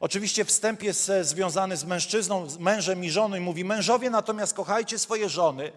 Oczywiście 0.00 0.44
wstęp 0.44 0.82
jest 0.82 1.10
e, 1.10 1.24
związany 1.24 1.76
z 1.76 1.84
mężczyzną, 1.84 2.50
z 2.50 2.58
mężem 2.58 3.04
i 3.04 3.10
żoną 3.10 3.36
i 3.36 3.40
mówi, 3.40 3.64
mężowie 3.64 4.10
natomiast 4.10 4.54
kochajcie 4.54 4.98
swoje 4.98 5.28
żony, 5.28 5.72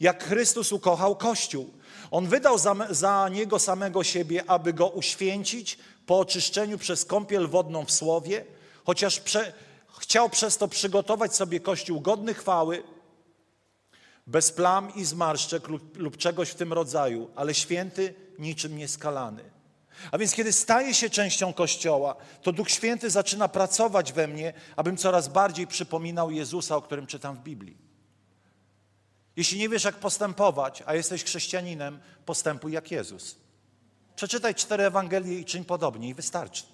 jak 0.00 0.24
Chrystus 0.24 0.72
ukochał 0.72 1.16
Kościół. 1.16 1.70
On 2.10 2.26
wydał 2.26 2.58
za, 2.58 2.74
za 2.90 3.28
niego 3.28 3.58
samego 3.58 4.04
siebie, 4.04 4.44
aby 4.50 4.72
go 4.72 4.88
uświęcić 4.88 5.78
po 6.06 6.18
oczyszczeniu 6.18 6.78
przez 6.78 7.04
kąpiel 7.04 7.48
wodną 7.48 7.84
w 7.84 7.92
Słowie, 7.92 8.44
chociaż 8.84 9.20
prze, 9.20 9.52
chciał 9.98 10.30
przez 10.30 10.58
to 10.58 10.68
przygotować 10.68 11.34
sobie 11.34 11.60
Kościół 11.60 12.00
godny 12.00 12.34
chwały, 12.34 12.82
bez 14.26 14.52
plam 14.52 14.94
i 14.94 15.04
zmarszczek 15.04 15.68
lub, 15.68 15.96
lub 15.96 16.16
czegoś 16.16 16.48
w 16.50 16.54
tym 16.54 16.72
rodzaju, 16.72 17.30
ale 17.36 17.54
święty, 17.54 18.14
niczym 18.38 18.76
nieskalany. 18.76 19.55
A 20.10 20.18
więc 20.18 20.34
kiedy 20.34 20.52
staję 20.52 20.94
się 20.94 21.10
częścią 21.10 21.52
Kościoła, 21.52 22.16
to 22.42 22.52
Duch 22.52 22.70
Święty 22.70 23.10
zaczyna 23.10 23.48
pracować 23.48 24.12
we 24.12 24.28
mnie, 24.28 24.52
abym 24.76 24.96
coraz 24.96 25.28
bardziej 25.28 25.66
przypominał 25.66 26.30
Jezusa, 26.30 26.76
o 26.76 26.82
którym 26.82 27.06
czytam 27.06 27.36
w 27.36 27.40
Biblii. 27.40 27.76
Jeśli 29.36 29.58
nie 29.58 29.68
wiesz, 29.68 29.84
jak 29.84 29.94
postępować, 29.94 30.82
a 30.86 30.94
jesteś 30.94 31.24
chrześcijaninem, 31.24 32.00
postępuj 32.26 32.72
jak 32.72 32.90
Jezus. 32.90 33.36
Przeczytaj 34.16 34.54
cztery 34.54 34.84
Ewangelie 34.84 35.38
i 35.38 35.44
czyń 35.44 35.64
podobnie 35.64 36.08
i 36.08 36.14
wystarczy. 36.14 36.64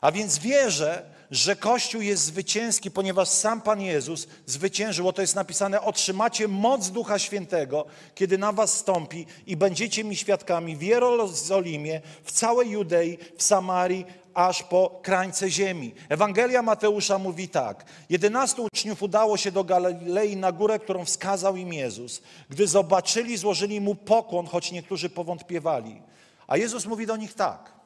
A 0.00 0.12
więc 0.12 0.38
wierzę, 0.38 1.10
że 1.30 1.56
Kościół 1.56 2.02
jest 2.02 2.24
zwycięski, 2.24 2.90
ponieważ 2.90 3.28
sam 3.28 3.60
Pan 3.60 3.80
Jezus 3.80 4.26
zwyciężył. 4.46 5.08
Oto 5.08 5.20
jest 5.20 5.34
napisane, 5.34 5.82
otrzymacie 5.82 6.48
moc 6.48 6.90
Ducha 6.90 7.18
Świętego, 7.18 7.86
kiedy 8.14 8.38
na 8.38 8.52
was 8.52 8.72
stąpi 8.74 9.26
i 9.46 9.56
będziecie 9.56 10.04
mi 10.04 10.16
świadkami 10.16 10.76
w 10.76 10.82
Jerozolimie, 10.82 12.00
w 12.24 12.32
całej 12.32 12.70
Judei, 12.70 13.18
w 13.36 13.42
Samarii, 13.42 14.06
aż 14.34 14.62
po 14.62 15.00
krańce 15.02 15.50
ziemi. 15.50 15.94
Ewangelia 16.08 16.62
Mateusza 16.62 17.18
mówi 17.18 17.48
tak. 17.48 17.84
Jedenastu 18.10 18.64
uczniów 18.64 19.02
udało 19.02 19.36
się 19.36 19.52
do 19.52 19.64
Galilei 19.64 20.36
na 20.36 20.52
górę, 20.52 20.78
którą 20.78 21.04
wskazał 21.04 21.56
im 21.56 21.72
Jezus. 21.72 22.22
Gdy 22.50 22.66
zobaczyli, 22.66 23.36
złożyli 23.36 23.80
mu 23.80 23.94
pokłon, 23.94 24.46
choć 24.46 24.72
niektórzy 24.72 25.10
powątpiewali. 25.10 26.02
A 26.46 26.56
Jezus 26.56 26.86
mówi 26.86 27.06
do 27.06 27.16
nich 27.16 27.34
tak. 27.34 27.77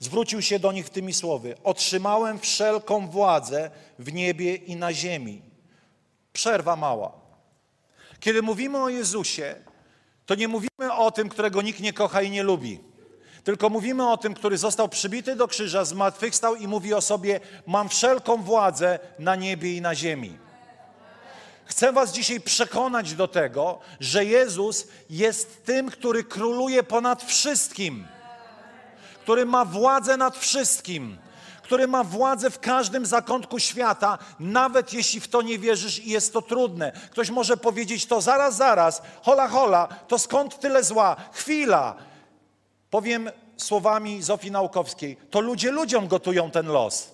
Zwrócił 0.00 0.42
się 0.42 0.58
do 0.58 0.72
nich 0.72 0.90
tymi 0.90 1.14
słowy: 1.14 1.54
Otrzymałem 1.64 2.38
wszelką 2.38 3.08
władzę 3.08 3.70
w 3.98 4.12
niebie 4.12 4.54
i 4.54 4.76
na 4.76 4.92
ziemi. 4.92 5.42
Przerwa 6.32 6.76
mała. 6.76 7.12
Kiedy 8.20 8.42
mówimy 8.42 8.78
o 8.78 8.88
Jezusie, 8.88 9.54
to 10.26 10.34
nie 10.34 10.48
mówimy 10.48 10.92
o 10.92 11.10
tym, 11.10 11.28
którego 11.28 11.62
nikt 11.62 11.80
nie 11.80 11.92
kocha 11.92 12.22
i 12.22 12.30
nie 12.30 12.42
lubi. 12.42 12.80
Tylko 13.44 13.70
mówimy 13.70 14.10
o 14.10 14.16
tym, 14.16 14.34
który 14.34 14.58
został 14.58 14.88
przybity 14.88 15.36
do 15.36 15.48
krzyża, 15.48 15.84
zmartwychwstał 15.84 16.56
i 16.56 16.68
mówi 16.68 16.94
o 16.94 17.00
sobie: 17.00 17.40
Mam 17.66 17.88
wszelką 17.88 18.42
władzę 18.42 18.98
na 19.18 19.36
niebie 19.36 19.76
i 19.76 19.80
na 19.80 19.94
ziemi. 19.94 20.38
Chcę 21.64 21.92
Was 21.92 22.12
dzisiaj 22.12 22.40
przekonać 22.40 23.14
do 23.14 23.28
tego, 23.28 23.78
że 24.00 24.24
Jezus 24.24 24.88
jest 25.10 25.64
tym, 25.64 25.90
który 25.90 26.24
króluje 26.24 26.82
ponad 26.82 27.24
wszystkim, 27.24 28.06
który 29.28 29.46
ma 29.46 29.64
władzę 29.64 30.16
nad 30.16 30.36
wszystkim, 30.36 31.18
który 31.62 31.88
ma 31.88 32.04
władzę 32.04 32.50
w 32.50 32.60
każdym 32.60 33.06
zakątku 33.06 33.58
świata, 33.58 34.18
nawet 34.40 34.92
jeśli 34.92 35.20
w 35.20 35.28
to 35.28 35.42
nie 35.42 35.58
wierzysz 35.58 35.98
i 35.98 36.10
jest 36.10 36.32
to 36.32 36.42
trudne. 36.42 36.92
Ktoś 37.10 37.30
może 37.30 37.56
powiedzieć 37.56 38.06
to 38.06 38.20
zaraz, 38.20 38.56
zaraz, 38.56 39.02
hola, 39.22 39.48
hola, 39.48 39.88
to 40.08 40.18
skąd 40.18 40.60
tyle 40.60 40.84
zła? 40.84 41.16
Chwila. 41.32 41.94
Powiem 42.90 43.30
słowami 43.56 44.22
Zofii 44.22 44.50
Naukowskiej, 44.50 45.16
to 45.30 45.40
ludzie 45.40 45.70
ludziom 45.70 46.08
gotują 46.08 46.50
ten 46.50 46.66
los. 46.66 47.10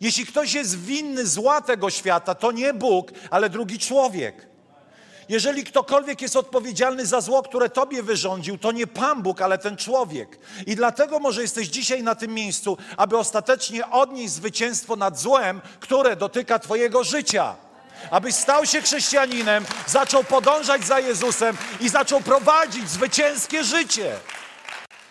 Jeśli 0.00 0.26
ktoś 0.26 0.54
jest 0.54 0.78
winny 0.78 1.26
zła 1.26 1.60
tego 1.60 1.90
świata, 1.90 2.34
to 2.34 2.52
nie 2.52 2.74
Bóg, 2.74 3.12
ale 3.30 3.50
drugi 3.50 3.78
człowiek. 3.78 4.53
Jeżeli 5.28 5.64
ktokolwiek 5.64 6.22
jest 6.22 6.36
odpowiedzialny 6.36 7.06
za 7.06 7.20
zło, 7.20 7.42
które 7.42 7.68
tobie 7.68 8.02
wyrządził, 8.02 8.58
to 8.58 8.72
nie 8.72 8.86
Pan 8.86 9.22
Bóg, 9.22 9.42
ale 9.42 9.58
ten 9.58 9.76
człowiek. 9.76 10.38
I 10.66 10.76
dlatego 10.76 11.18
może 11.18 11.42
jesteś 11.42 11.68
dzisiaj 11.68 12.02
na 12.02 12.14
tym 12.14 12.34
miejscu, 12.34 12.78
aby 12.96 13.18
ostatecznie 13.18 13.90
odnieść 13.90 14.32
zwycięstwo 14.32 14.96
nad 14.96 15.18
złem, 15.18 15.60
które 15.80 16.16
dotyka 16.16 16.58
twojego 16.58 17.04
życia. 17.04 17.54
Abyś 18.10 18.34
stał 18.34 18.66
się 18.66 18.82
chrześcijaninem, 18.82 19.64
zaczął 19.86 20.24
podążać 20.24 20.84
za 20.84 21.00
Jezusem 21.00 21.56
i 21.80 21.88
zaczął 21.88 22.20
prowadzić 22.20 22.90
zwycięskie 22.90 23.64
życie. 23.64 24.16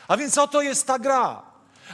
A 0.07 0.17
więc 0.17 0.37
oto 0.37 0.61
jest 0.61 0.87
ta 0.87 0.99
gra. 0.99 1.41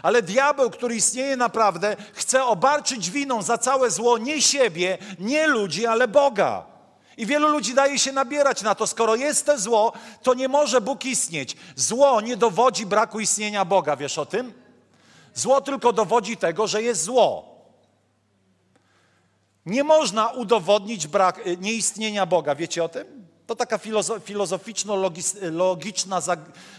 Ale 0.04 0.22
diabeł, 0.22 0.70
który 0.70 0.96
istnieje 0.96 1.38
naprawdę, 1.38 1.96
chce 2.14 2.46
obarczyć 2.46 3.10
winą 3.10 3.42
za 3.42 3.58
całe 3.58 3.92
zło 3.92 4.18
nie 4.18 4.42
siebie, 4.42 4.98
nie 5.20 5.48
ludzi, 5.48 5.86
ale 5.86 6.08
Boga. 6.08 6.69
I 7.20 7.26
wielu 7.26 7.48
ludzi 7.48 7.74
daje 7.74 8.00
się 8.00 8.12
nabierać 8.12 8.62
na 8.62 8.76
to, 8.76 8.88
skoro 8.88 9.16
jest 9.16 9.46
to 9.46 9.60
zło, 9.60 9.94
to 10.24 10.34
nie 10.34 10.48
może 10.48 10.82
Bóg 10.82 11.06
istnieć. 11.06 11.58
Zło 11.76 12.22
nie 12.22 12.38
dowodzi 12.38 12.86
braku 12.86 13.20
istnienia 13.20 13.66
Boga, 13.66 13.96
wiesz 13.96 14.18
o 14.18 14.26
tym? 14.26 14.54
Zło 15.34 15.62
tylko 15.62 15.94
dowodzi 15.94 16.38
tego, 16.38 16.68
że 16.68 16.82
jest 16.82 17.04
zło. 17.04 17.56
Nie 19.66 19.84
można 19.84 20.28
udowodnić 20.28 21.08
brak, 21.08 21.48
y, 21.48 21.58
nieistnienia 21.58 22.26
Boga, 22.26 22.56
wiecie 22.56 22.84
o 22.84 22.90
tym? 22.90 23.28
To 23.48 23.56
taka 23.56 23.78
filozoficzno-logiczna 24.26 26.22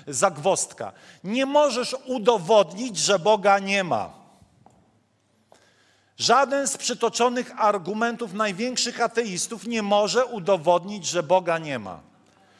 zagwostka. 0.06 0.92
Nie 1.25 1.47
możesz 1.47 1.97
udowodnić, 2.06 2.99
że 2.99 3.18
Boga 3.18 3.59
nie 3.59 3.85
ma. 3.85 4.20
Żaden 6.21 6.67
z 6.67 6.77
przytoczonych 6.77 7.61
argumentów 7.61 8.33
największych 8.33 9.00
ateistów 9.00 9.67
nie 9.67 9.83
może 9.83 10.27
udowodnić, 10.27 11.07
że 11.07 11.23
Boga 11.23 11.59
nie 11.59 11.79
ma. 11.79 12.00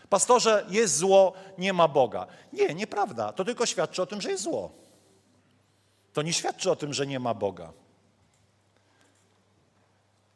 Pastorze, 0.09 0.67
jest 0.69 0.97
zło, 0.97 1.33
nie 1.59 1.73
ma 1.73 1.89
Boga. 1.89 2.27
Nie, 2.53 2.75
nieprawda. 2.75 3.33
To 3.33 3.45
tylko 3.45 3.67
świadczy 3.67 4.03
o 4.03 4.07
tym, 4.07 4.21
że 4.21 4.31
jest 4.31 4.43
zło. 4.43 4.71
To 6.13 6.23
nie 6.23 6.33
świadczy 6.33 6.71
o 6.71 6.77
tym, 6.77 6.95
że 6.95 7.07
nie 7.07 7.21
ma 7.21 7.35
Boga. 7.35 7.73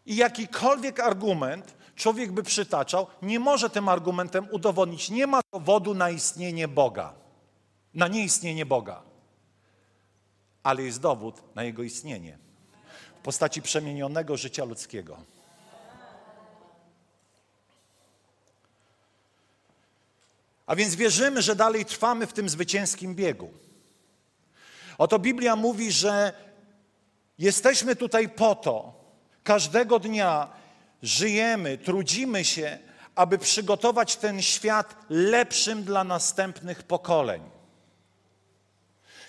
I 0.06 0.16
jakikolwiek 0.16 1.00
argument 1.00 1.74
człowiek 1.96 2.32
by 2.32 2.42
przytaczał, 2.42 3.06
nie 3.22 3.40
może 3.40 3.70
tym 3.70 3.88
argumentem 3.88 4.48
udowodnić, 4.50 5.10
nie 5.10 5.26
ma 5.26 5.40
dowodu 5.52 5.94
na 5.94 6.10
istnienie 6.10 6.68
Boga, 6.68 7.12
na 7.94 8.08
nieistnienie 8.08 8.66
Boga. 8.66 9.02
Ale 10.62 10.82
jest 10.82 11.00
dowód 11.00 11.42
na 11.54 11.62
jego 11.62 11.82
istnienie 11.82 12.43
postaci 13.24 13.62
przemienionego 13.62 14.36
życia 14.36 14.64
ludzkiego. 14.64 15.16
A 20.66 20.76
więc 20.76 20.94
wierzymy, 20.94 21.42
że 21.42 21.56
dalej 21.56 21.84
trwamy 21.84 22.26
w 22.26 22.32
tym 22.32 22.48
zwycięskim 22.48 23.14
biegu. 23.14 23.50
Oto 24.98 25.18
Biblia 25.18 25.56
mówi, 25.56 25.92
że 25.92 26.32
jesteśmy 27.38 27.96
tutaj 27.96 28.28
po 28.28 28.54
to, 28.54 28.92
każdego 29.44 29.98
dnia 29.98 30.48
żyjemy, 31.02 31.78
trudzimy 31.78 32.44
się, 32.44 32.78
aby 33.14 33.38
przygotować 33.38 34.16
ten 34.16 34.42
świat 34.42 34.96
lepszym 35.10 35.84
dla 35.84 36.04
następnych 36.04 36.82
pokoleń. 36.82 37.53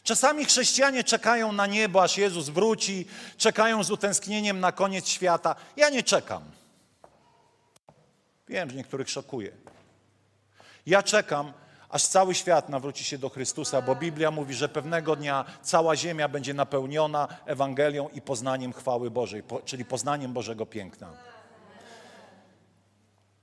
Czasami 0.05 0.45
chrześcijanie 0.45 1.03
czekają 1.03 1.51
na 1.51 1.65
niebo, 1.67 2.03
aż 2.03 2.17
Jezus 2.17 2.49
wróci, 2.49 3.05
czekają 3.37 3.83
z 3.83 3.91
utęsknieniem 3.91 4.59
na 4.59 4.71
koniec 4.71 5.07
świata. 5.07 5.55
Ja 5.77 5.89
nie 5.89 6.03
czekam. 6.03 6.43
Wiem, 8.47 8.69
że 8.69 8.75
niektórych 8.75 9.09
szokuje. 9.09 9.51
Ja 10.85 11.03
czekam, 11.03 11.53
aż 11.89 12.03
cały 12.03 12.35
świat 12.35 12.69
nawróci 12.69 13.03
się 13.03 13.17
do 13.17 13.29
Chrystusa, 13.29 13.81
bo 13.81 13.95
Biblia 13.95 14.31
mówi, 14.31 14.53
że 14.53 14.69
pewnego 14.69 15.15
dnia 15.15 15.45
cała 15.61 15.95
ziemia 15.95 16.27
będzie 16.29 16.53
napełniona 16.53 17.27
Ewangelią 17.45 18.09
i 18.09 18.21
poznaniem 18.21 18.73
chwały 18.73 19.11
Bożej, 19.11 19.43
czyli 19.65 19.85
poznaniem 19.85 20.33
Bożego 20.33 20.65
piękna. 20.65 21.09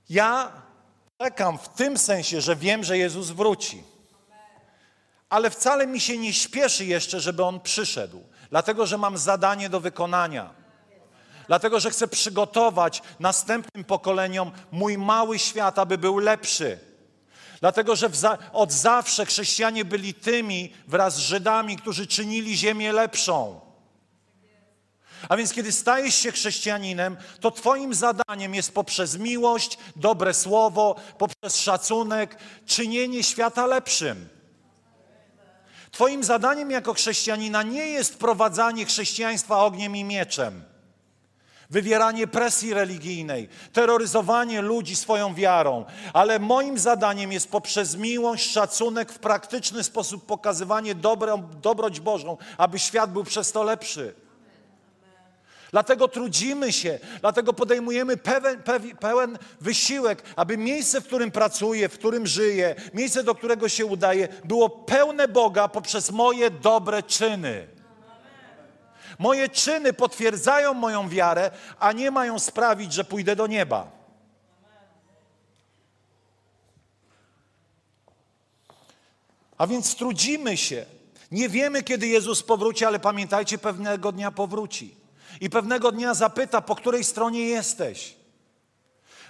Ja 0.09 0.51
czekam 1.17 1.57
w 1.57 1.69
tym 1.69 1.97
sensie, 1.97 2.41
że 2.41 2.55
wiem, 2.55 2.83
że 2.83 2.97
Jezus 2.97 3.29
wróci. 3.29 3.92
Ale 5.33 5.49
wcale 5.49 5.87
mi 5.87 5.99
się 5.99 6.17
nie 6.17 6.33
śpieszy 6.33 6.85
jeszcze, 6.85 7.19
żeby 7.19 7.43
On 7.43 7.59
przyszedł, 7.59 8.23
dlatego 8.49 8.85
że 8.85 8.97
mam 8.97 9.17
zadanie 9.17 9.69
do 9.69 9.79
wykonania. 9.79 10.53
Dlatego, 11.47 11.79
że 11.79 11.89
chcę 11.89 12.07
przygotować 12.07 13.01
następnym 13.19 13.83
pokoleniom 13.83 14.51
mój 14.71 14.97
mały 14.97 15.39
świat, 15.39 15.79
aby 15.79 15.97
był 15.97 16.17
lepszy. 16.17 16.79
Dlatego, 17.59 17.95
że 17.95 18.09
od 18.53 18.71
zawsze 18.71 19.25
chrześcijanie 19.25 19.85
byli 19.85 20.13
tymi 20.13 20.73
wraz 20.87 21.15
z 21.15 21.19
Żydami, 21.19 21.77
którzy 21.77 22.07
czynili 22.07 22.57
ziemię 22.57 22.91
lepszą. 22.91 23.61
A 25.29 25.37
więc 25.37 25.53
kiedy 25.53 25.71
stajesz 25.71 26.15
się 26.15 26.31
chrześcijaninem, 26.31 27.17
to 27.39 27.51
Twoim 27.51 27.93
zadaniem 27.93 28.55
jest 28.55 28.73
poprzez 28.73 29.17
miłość, 29.17 29.77
dobre 29.95 30.33
słowo, 30.33 30.95
poprzez 31.17 31.57
szacunek, 31.57 32.37
czynienie 32.65 33.23
świata 33.23 33.65
lepszym. 33.65 34.32
Twoim 35.93 36.23
zadaniem 36.23 36.71
jako 36.71 36.93
chrześcijanina 36.93 37.63
nie 37.63 37.87
jest 37.87 38.17
prowadzanie 38.17 38.85
chrześcijaństwa 38.85 39.59
ogniem 39.59 39.95
i 39.95 40.03
mieczem, 40.03 40.63
wywieranie 41.69 42.27
presji 42.27 42.73
religijnej, 42.73 43.49
terroryzowanie 43.73 44.61
ludzi 44.61 44.95
swoją 44.95 45.33
wiarą, 45.33 45.85
ale 46.13 46.39
moim 46.39 46.79
zadaniem 46.79 47.31
jest 47.31 47.51
poprzez 47.51 47.95
miłość, 47.95 48.51
szacunek, 48.51 49.11
w 49.11 49.19
praktyczny 49.19 49.83
sposób 49.83 50.25
pokazywanie 50.25 50.95
dobro, 50.95 51.37
dobroć 51.37 51.99
Bożą, 51.99 52.37
aby 52.57 52.79
świat 52.79 53.11
był 53.11 53.23
przez 53.23 53.51
to 53.51 53.63
lepszy. 53.63 54.13
Dlatego 55.73 56.07
trudzimy 56.07 56.73
się, 56.73 56.99
dlatego 57.21 57.53
podejmujemy 57.53 58.17
pełen, 58.17 58.63
pełen 58.99 59.37
wysiłek, 59.61 60.23
aby 60.35 60.57
miejsce, 60.57 61.01
w 61.01 61.05
którym 61.05 61.31
pracuję, 61.31 61.89
w 61.89 61.93
którym 61.93 62.27
żyję, 62.27 62.75
miejsce, 62.93 63.23
do 63.23 63.35
którego 63.35 63.69
się 63.69 63.85
udaję, 63.85 64.27
było 64.43 64.69
pełne 64.69 65.27
Boga 65.27 65.67
poprzez 65.67 66.11
moje 66.11 66.51
dobre 66.51 67.03
czyny. 67.03 67.67
Moje 69.19 69.49
czyny 69.49 69.93
potwierdzają 69.93 70.73
moją 70.73 71.09
wiarę, 71.09 71.51
a 71.79 71.91
nie 71.91 72.11
mają 72.11 72.39
sprawić, 72.39 72.93
że 72.93 73.03
pójdę 73.03 73.35
do 73.35 73.47
nieba. 73.47 73.91
A 79.57 79.67
więc 79.67 79.95
trudzimy 79.95 80.57
się. 80.57 80.85
Nie 81.31 81.49
wiemy, 81.49 81.83
kiedy 81.83 82.07
Jezus 82.07 82.43
powróci, 82.43 82.85
ale 82.85 82.99
pamiętajcie, 82.99 83.57
pewnego 83.57 84.11
dnia 84.11 84.31
powróci 84.31 85.02
i 85.41 85.49
pewnego 85.49 85.91
dnia 85.91 86.13
zapyta, 86.13 86.61
po 86.61 86.75
której 86.75 87.03
stronie 87.03 87.47
jesteś. 87.47 88.15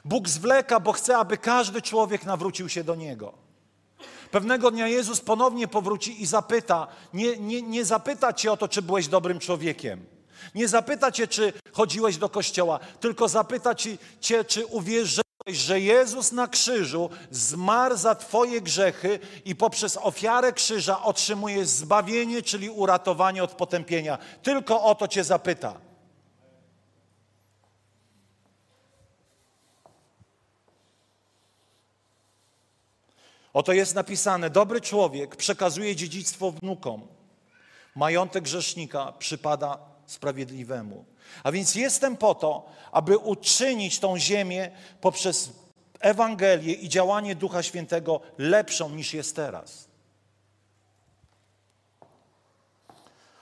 Bóg 0.06 0.30
zwleka, 0.30 0.80
bo 0.80 0.92
chce, 0.92 1.18
aby 1.18 1.38
każdy 1.38 1.82
człowiek 1.82 2.26
nawrócił 2.26 2.70
się 2.70 2.84
do 2.84 2.96
Niego. 2.96 3.34
Pewnego 4.32 4.72
dnia 4.72 4.88
Jezus 4.88 5.22
ponownie 5.22 5.68
powróci 5.68 6.22
i 6.22 6.26
zapyta, 6.26 6.88
nie, 7.14 7.38
nie, 7.38 7.62
nie 7.62 7.86
zapyta 7.86 8.34
cię 8.34 8.52
o 8.52 8.58
to, 8.58 8.68
czy 8.68 8.82
byłeś 8.82 9.08
dobrym 9.08 9.40
człowiekiem. 9.40 10.06
Nie 10.56 10.68
zapyta 10.68 11.12
cię, 11.12 11.28
czy 11.28 11.54
chodziłeś 11.74 12.18
do 12.18 12.30
kościoła, 12.30 12.80
tylko 13.00 13.28
zapyta 13.28 13.76
cię, 14.20 14.44
czy 14.46 14.66
uwierzyłeś 14.66 15.24
że 15.48 15.80
Jezus 15.80 16.32
na 16.32 16.48
krzyżu 16.48 17.10
zmarł 17.32 17.98
za 17.98 18.16
Twoje 18.16 18.62
grzechy 18.62 19.20
i 19.46 19.56
poprzez 19.56 19.98
ofiarę 19.98 20.54
krzyża 20.54 21.04
otrzymujesz 21.04 21.68
zbawienie, 21.68 22.42
czyli 22.42 22.70
uratowanie 22.70 23.44
od 23.44 23.52
potępienia. 23.52 24.18
Tylko 24.44 24.84
o 24.84 24.96
to 24.96 25.08
Cię 25.08 25.24
zapyta. 25.24 25.74
Oto 33.54 33.74
jest 33.74 33.96
napisane: 33.96 34.50
Dobry 34.50 34.82
człowiek 34.82 35.36
przekazuje 35.36 35.96
dziedzictwo 35.96 36.52
wnukom. 36.52 37.08
Majątek 37.96 38.44
grzesznika 38.44 39.12
przypada 39.12 39.78
sprawiedliwemu. 40.06 41.06
A 41.44 41.52
więc 41.52 41.76
jestem 41.76 42.18
po 42.18 42.36
to, 42.36 42.66
aby 42.92 43.18
uczynić 43.18 44.00
tą 44.00 44.20
ziemię 44.20 44.72
poprzez 45.02 45.52
Ewangelię 46.00 46.74
i 46.74 46.90
działanie 46.90 47.36
Ducha 47.36 47.64
Świętego 47.64 48.22
lepszą 48.38 48.90
niż 48.90 49.14
jest 49.14 49.36
teraz. 49.36 49.88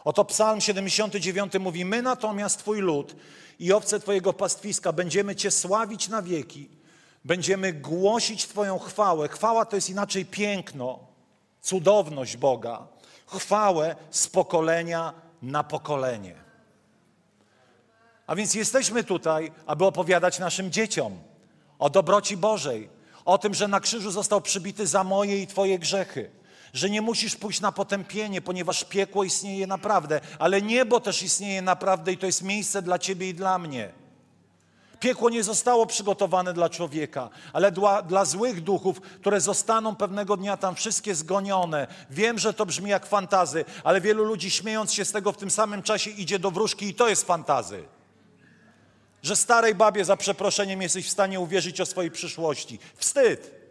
Oto 0.03 0.25
Psalm 0.25 0.61
79 0.61 1.53
mówi: 1.59 1.85
My 1.85 2.01
natomiast 2.01 2.59
Twój 2.59 2.79
lud 2.79 3.15
i 3.59 3.73
owce 3.73 3.99
Twojego 3.99 4.33
pastwiska 4.33 4.93
będziemy 4.93 5.35
Cię 5.35 5.51
sławić 5.51 6.07
na 6.07 6.21
wieki, 6.21 6.69
będziemy 7.25 7.73
głosić 7.73 8.47
Twoją 8.47 8.79
chwałę. 8.79 9.27
Chwała 9.27 9.65
to 9.65 9.75
jest 9.75 9.89
inaczej 9.89 10.25
piękno, 10.25 10.99
cudowność 11.61 12.37
Boga. 12.37 12.87
Chwałę 13.27 13.95
z 14.11 14.27
pokolenia 14.27 15.13
na 15.41 15.63
pokolenie. 15.63 16.35
A 18.27 18.35
więc 18.35 18.53
jesteśmy 18.53 19.03
tutaj, 19.03 19.51
aby 19.65 19.85
opowiadać 19.85 20.39
naszym 20.39 20.71
dzieciom 20.71 21.19
o 21.79 21.89
dobroci 21.89 22.37
Bożej, 22.37 22.89
o 23.25 23.37
tym, 23.37 23.53
że 23.53 23.67
na 23.67 23.79
krzyżu 23.79 24.11
został 24.11 24.41
przybity 24.41 24.87
za 24.87 25.03
moje 25.03 25.41
i 25.41 25.47
Twoje 25.47 25.79
grzechy, 25.79 26.31
że 26.73 26.89
nie 26.89 27.01
musisz 27.01 27.35
pójść 27.35 27.61
na 27.61 27.71
potępienie, 27.71 28.41
ponieważ 28.41 28.83
piekło 28.83 29.23
istnieje 29.23 29.67
naprawdę, 29.67 30.21
ale 30.39 30.61
niebo 30.61 30.99
też 30.99 31.23
istnieje 31.23 31.61
naprawdę 31.61 32.13
i 32.13 32.17
to 32.17 32.25
jest 32.25 32.43
miejsce 32.43 32.81
dla 32.81 32.99
Ciebie 32.99 33.29
i 33.29 33.33
dla 33.33 33.59
mnie. 33.59 34.00
Piekło 35.01 35.29
nie 35.29 35.43
zostało 35.43 35.85
przygotowane 35.85 36.53
dla 36.53 36.69
człowieka, 36.69 37.29
ale 37.53 37.71
dla, 37.71 38.01
dla, 38.01 38.25
złych 38.25 38.61
duchów, 38.61 39.01
które 39.01 39.41
zostaną 39.41 39.95
pewnego 39.95 40.37
dnia 40.37 40.57
tam 40.57 40.75
wszystkie 40.75 41.15
zgonione. 41.15 41.87
Wiem, 42.09 42.39
że 42.39 42.53
to 42.53 42.65
brzmi 42.65 42.89
jak 42.89 43.05
fantazy, 43.05 43.65
ale 43.83 44.01
wielu 44.01 44.23
ludzi 44.23 44.51
śmiejąc 44.51 44.93
się 44.93 45.05
z 45.05 45.11
tego 45.11 45.31
w 45.31 45.37
tym 45.37 45.51
samym 45.51 45.83
czasie 45.83 46.09
idzie 46.09 46.39
do 46.39 46.51
wróżki 46.51 46.87
i 46.87 46.93
to 46.93 47.09
jest 47.09 47.23
fantazy. 47.23 47.83
Że 49.23 49.35
starej 49.35 49.75
babie 49.75 50.05
za 50.05 50.17
przeproszeniem 50.17 50.81
jesteś 50.81 51.07
w 51.07 51.11
stanie 51.11 51.39
uwierzyć 51.39 51.81
o 51.81 51.85
swojej 51.85 52.11
przyszłości. 52.11 52.79
Wstyd. 52.95 53.61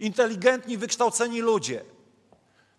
Inteligentni, 0.00 0.78
wykształceni 0.78 1.40
ludzie 1.40 1.84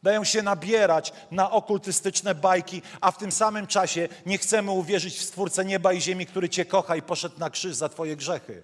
dają 0.03 0.23
się 0.23 0.41
nabierać 0.43 1.13
na 1.31 1.51
okultystyczne 1.51 2.35
bajki, 2.35 2.81
a 3.01 3.11
w 3.11 3.17
tym 3.17 3.31
samym 3.31 3.67
czasie 3.67 4.09
nie 4.25 4.37
chcemy 4.37 4.71
uwierzyć 4.71 5.17
w 5.17 5.23
Stwórcę 5.23 5.65
nieba 5.65 5.93
i 5.93 6.01
ziemi, 6.01 6.25
który 6.25 6.49
Cię 6.49 6.65
kocha 6.65 6.95
i 6.95 7.01
poszedł 7.01 7.39
na 7.39 7.49
krzyż 7.49 7.75
za 7.75 7.89
Twoje 7.89 8.15
grzechy. 8.15 8.63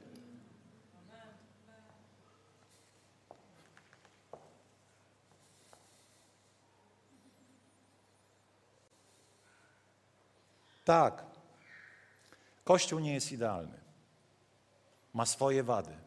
Tak, 10.86 11.26
Kościół 12.64 13.00
nie 13.00 13.14
jest 13.14 13.32
idealny. 13.32 13.80
Ma 15.14 15.26
swoje 15.26 15.64
wady, 15.64 15.98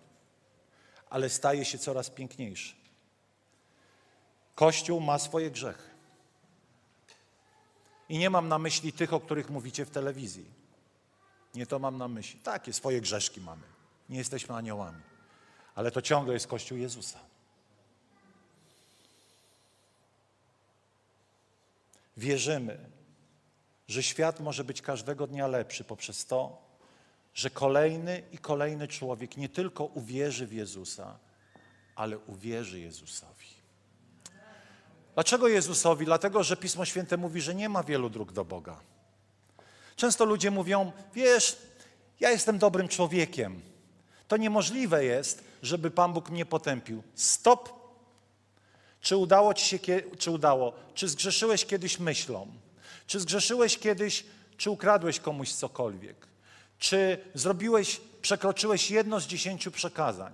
ale 1.11 1.31
staje 1.31 1.65
się 1.65 1.79
coraz 1.79 2.11
piękniejszy. 2.11 2.86
Kościół 4.57 5.01
ma 5.01 5.19
swoje 5.19 5.51
grzechy. 5.51 5.91
I 8.09 8.19
nie 8.19 8.31
mam 8.31 8.49
na 8.49 8.59
myśli 8.59 8.93
tych, 8.93 9.13
o 9.13 9.21
których 9.21 9.51
mówicie 9.51 9.85
w 9.85 9.91
telewizji. 9.91 10.51
Nie 11.55 11.67
to 11.67 11.79
mam 11.79 11.99
na 11.99 12.09
myśli. 12.09 12.41
Takie 12.41 12.73
swoje 12.73 13.01
grzeszki 13.01 13.41
mamy. 13.41 13.63
Nie 14.09 14.19
jesteśmy 14.19 14.55
aniołami. 14.55 15.03
Ale 15.75 15.91
to 15.91 16.03
ciągle 16.03 16.35
jest 16.35 16.47
Kościół 16.47 16.79
Jezusa. 16.79 17.19
Wierzymy, 22.17 22.91
że 23.89 24.03
świat 24.03 24.41
może 24.41 24.65
być 24.65 24.83
każdego 24.83 25.27
dnia 25.27 25.47
lepszy 25.47 25.85
poprzez 25.85 26.27
to, 26.27 26.63
że 27.35 27.51
kolejny 27.51 28.23
i 28.33 28.39
kolejny 28.39 28.89
człowiek 28.89 29.37
nie 29.37 29.49
tylko 29.49 29.85
uwierzy 29.85 30.47
w 30.47 30.53
Jezusa, 30.53 31.19
ale 31.95 32.19
uwierzy 32.19 32.81
Jezusowi. 32.81 33.56
Dlaczego 35.17 35.49
Jezusowi? 35.49 36.05
Dlatego, 36.05 36.43
że 36.43 36.57
Pismo 36.57 36.85
Święte 36.85 37.17
mówi, 37.17 37.41
że 37.41 37.55
nie 37.55 37.69
ma 37.69 37.83
wielu 37.83 38.11
dróg 38.11 38.33
do 38.33 38.45
Boga. 38.45 38.81
Często 39.97 40.25
ludzie 40.25 40.51
mówią: 40.51 40.93
Wiesz, 41.15 41.57
ja 42.21 42.31
jestem 42.31 42.59
dobrym 42.59 42.89
człowiekiem. 42.89 43.61
To 44.29 44.37
niemożliwe 44.37 45.05
jest, 45.05 45.45
żeby 45.63 45.91
Pan 45.91 46.13
Bóg 46.13 46.31
mnie 46.31 46.47
potępił. 46.47 47.03
Stop. 47.15 47.73
Czy 49.01 49.17
udało 49.17 49.55
ci 49.55 49.67
się, 49.67 49.79
czy 50.19 50.31
udało? 50.31 50.73
Czy 50.95 51.09
zgrzeszyłeś 51.09 51.67
kiedyś 51.67 51.99
myślą? 51.99 52.53
Czy 53.07 53.21
zgrzeszyłeś 53.21 53.79
kiedyś, 53.79 54.25
czy 54.57 54.71
ukradłeś 54.71 55.21
komuś 55.21 55.53
cokolwiek? 55.53 56.27
Czy 56.79 57.19
zrobiłeś, 57.35 58.01
przekroczyłeś 58.23 58.91
jedno 58.91 59.21
z 59.21 59.27
dziesięciu 59.27 59.71
przekazań? 59.71 60.33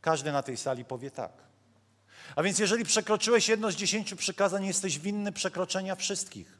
Każdy 0.00 0.32
na 0.32 0.42
tej 0.42 0.56
sali 0.56 0.84
powie 0.84 1.10
tak. 1.10 1.47
A 2.36 2.42
więc 2.42 2.58
jeżeli 2.58 2.84
przekroczyłeś 2.84 3.48
jedno 3.48 3.70
z 3.70 3.74
dziesięciu 3.74 4.16
przykazań, 4.16 4.66
jesteś 4.66 4.98
winny 4.98 5.32
przekroczenia 5.32 5.94
wszystkich. 5.94 6.58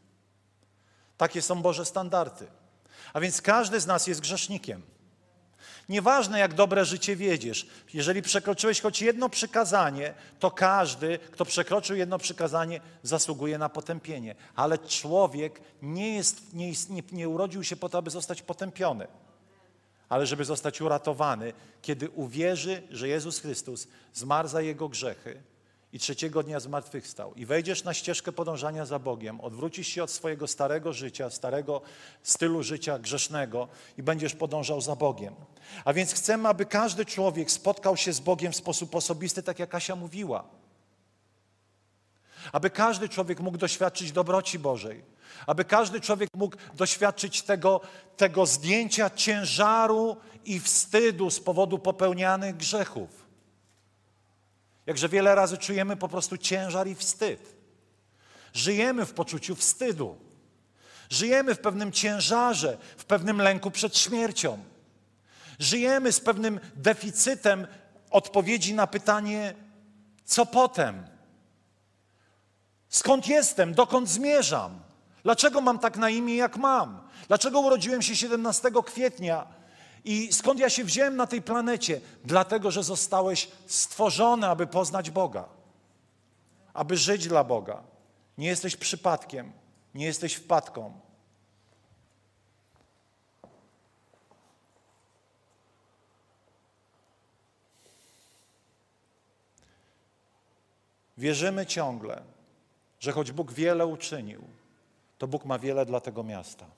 Takie 1.16 1.42
są 1.42 1.62
Boże 1.62 1.85
standardy. 1.85 2.46
A 3.12 3.20
więc 3.20 3.42
każdy 3.42 3.81
z 3.81 3.87
nas 3.87 4.07
jest 4.07 4.20
grzesznikiem. 4.20 4.83
Nieważne, 5.88 6.38
jak 6.38 6.54
dobre 6.54 6.85
życie 6.85 7.16
wiedziesz, 7.16 7.66
jeżeli 7.94 8.22
przekroczyłeś 8.22 8.81
choć 8.81 9.02
jedno 9.02 9.28
przykazanie, 9.28 10.14
to 10.38 10.50
każdy, 10.50 11.18
kto 11.18 11.44
przekroczył 11.44 11.96
jedno 11.96 12.18
przykazanie, 12.18 12.81
zasługuje 13.02 13.59
na 13.59 13.68
potępienie. 13.68 14.35
Ale 14.54 14.78
człowiek 14.78 15.61
nie, 15.83 16.14
jest, 16.14 16.54
nie, 16.54 16.72
nie, 17.12 17.28
urodził 17.28 17.64
się 17.64 17.76
po 17.76 17.88
to, 17.88 17.98
aby 17.98 18.11
zostać 18.11 18.42
potępiony, 18.42 19.07
ale 20.09 20.26
żeby 20.26 20.44
zostać 20.44 20.81
uratowany, 20.81 21.52
kiedy 21.83 22.11
uwierzy, 22.11 22.83
że 22.90 23.09
Jezus 23.09 23.38
Chrystus 23.38 23.88
zmarł 24.14 24.48
za 24.48 24.61
jego 24.61 24.88
grzechy 24.88 25.42
i 25.92 25.98
trzeciego 25.98 26.42
dnia 26.42 26.61
zmartwychwstał 26.61 27.35
i 27.35 27.46
wejdziesz 27.46 27.85
na 27.85 27.94
ścieżkę 27.94 28.33
podążania 28.33 28.87
za 28.87 28.98
Bogiem, 28.98 29.40
odwrócisz 29.40 29.88
się 29.88 30.03
od 30.03 30.11
swojego 30.11 30.46
starego 30.46 30.92
życia, 30.92 31.31
starego 31.31 31.81
stylu 32.22 32.62
życia 32.62 32.98
grzesznego 32.98 33.68
i 33.98 34.03
będziesz 34.03 34.35
podążał 34.35 34.81
za 34.81 34.96
Bogiem. 34.96 35.35
A 35.85 35.92
więc 35.92 36.12
chcemy, 36.12 36.48
aby 36.48 36.66
każdy 36.66 37.05
człowiek 37.05 37.51
spotkał 37.51 37.96
się 37.96 38.12
z 38.12 38.20
Bogiem 38.20 38.53
w 38.53 38.57
sposób 38.57 38.94
osobisty, 38.94 39.42
tak 39.42 39.59
jak 39.59 39.70
Kasia 39.70 39.96
mówiła. 39.96 40.44
Aby 42.53 42.70
każdy 42.70 43.09
człowiek 43.09 43.40
mógł 43.40 43.59
doświadczyć 43.59 44.12
dobroci 44.12 44.59
Bożej. 44.59 45.05
Aby 45.46 45.64
każdy 45.64 46.01
człowiek 46.01 46.31
mógł 46.35 46.57
doświadczyć 46.74 47.42
tego, 47.42 47.81
tego 48.16 48.46
zdjęcia 48.46 49.11
ciężaru 49.11 50.16
i 50.44 50.61
wstydu 50.61 51.31
z 51.31 51.40
powodu 51.40 51.79
popełnianych 51.79 52.57
grzechów. 52.57 53.28
Jakże 54.88 55.09
wiele 55.09 55.35
razy 55.35 55.59
czujemy 55.59 55.96
po 55.96 56.09
prostu 56.09 56.37
ciężar 56.38 56.88
i 56.88 56.94
wstyd. 56.94 57.57
Żyjemy 58.53 59.07
w 59.07 59.12
poczuciu 59.12 59.57
wstydu. 59.57 60.18
Żyjemy 61.11 61.55
w 61.55 61.59
pewnym 61.59 61.92
ciężarze, 61.92 62.79
w 62.96 63.05
pewnym 63.05 63.42
lęku 63.42 63.70
przed 63.70 63.98
śmiercią. 63.98 64.59
Żyjemy 65.59 66.12
z 66.12 66.20
pewnym 66.20 66.61
deficytem 66.77 67.66
odpowiedzi 68.11 68.74
na 68.74 68.87
pytanie, 68.87 69.55
co 70.24 70.46
potem? 70.46 71.07
Skąd 72.88 73.29
jestem? 73.29 73.74
Dokąd 73.74 74.09
zmierzam? 74.09 74.81
Dlaczego 75.22 75.61
mam 75.61 75.79
tak 75.79 75.96
na 75.96 76.11
imię, 76.11 76.37
jak 76.37 76.57
mam? 76.57 77.09
Dlaczego 77.29 77.61
urodziłem 77.61 78.03
się 78.03 78.16
17 78.16 78.70
kwietnia 78.87 79.46
i 80.05 80.33
skąd 80.33 80.61
ja 80.61 80.71
się 80.71 80.85
wziąłem 80.85 81.17
na 81.17 81.27
tej 81.27 81.43
planecie? 81.43 82.01
Dlatego, 82.25 82.71
że 82.71 82.83
zostałeś 82.83 83.49
stworzony, 83.67 84.47
aby 84.47 84.67
poznać 84.67 85.11
Boga, 85.11 85.49
aby 86.75 86.97
żyć 86.97 87.29
dla 87.29 87.45
Boga. 87.45 87.83
Nie 88.39 88.49
jesteś 88.49 88.77
przypadkiem, 88.77 89.53
nie 89.95 90.07
jesteś 90.07 90.35
wpadką. 90.35 91.01
Wierzymy 101.19 101.67
ciągle, 101.67 102.23
że 103.01 103.13
choć 103.13 103.33
Bóg 103.33 103.53
wiele 103.53 103.87
uczynił, 103.87 104.45
to 105.19 105.27
Bóg 105.27 105.45
ma 105.45 105.59
wiele 105.59 105.87
dla 105.87 106.01
tego 106.01 106.25
miasta 106.25 106.78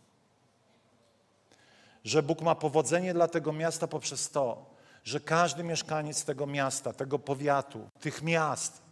że 2.05 2.23
Bóg 2.23 2.43
ma 2.43 2.55
powodzenie 2.55 3.15
dla 3.15 3.29
tego 3.29 3.53
miasta 3.53 3.87
poprzez 3.87 4.31
to, 4.31 4.75
że 5.05 5.21
każdy 5.21 5.65
mieszkaniec 5.65 6.25
tego 6.25 6.47
miasta, 6.47 6.93
tego 6.93 7.19
powiatu, 7.19 7.91
tych 8.01 8.23
miast 8.23 8.83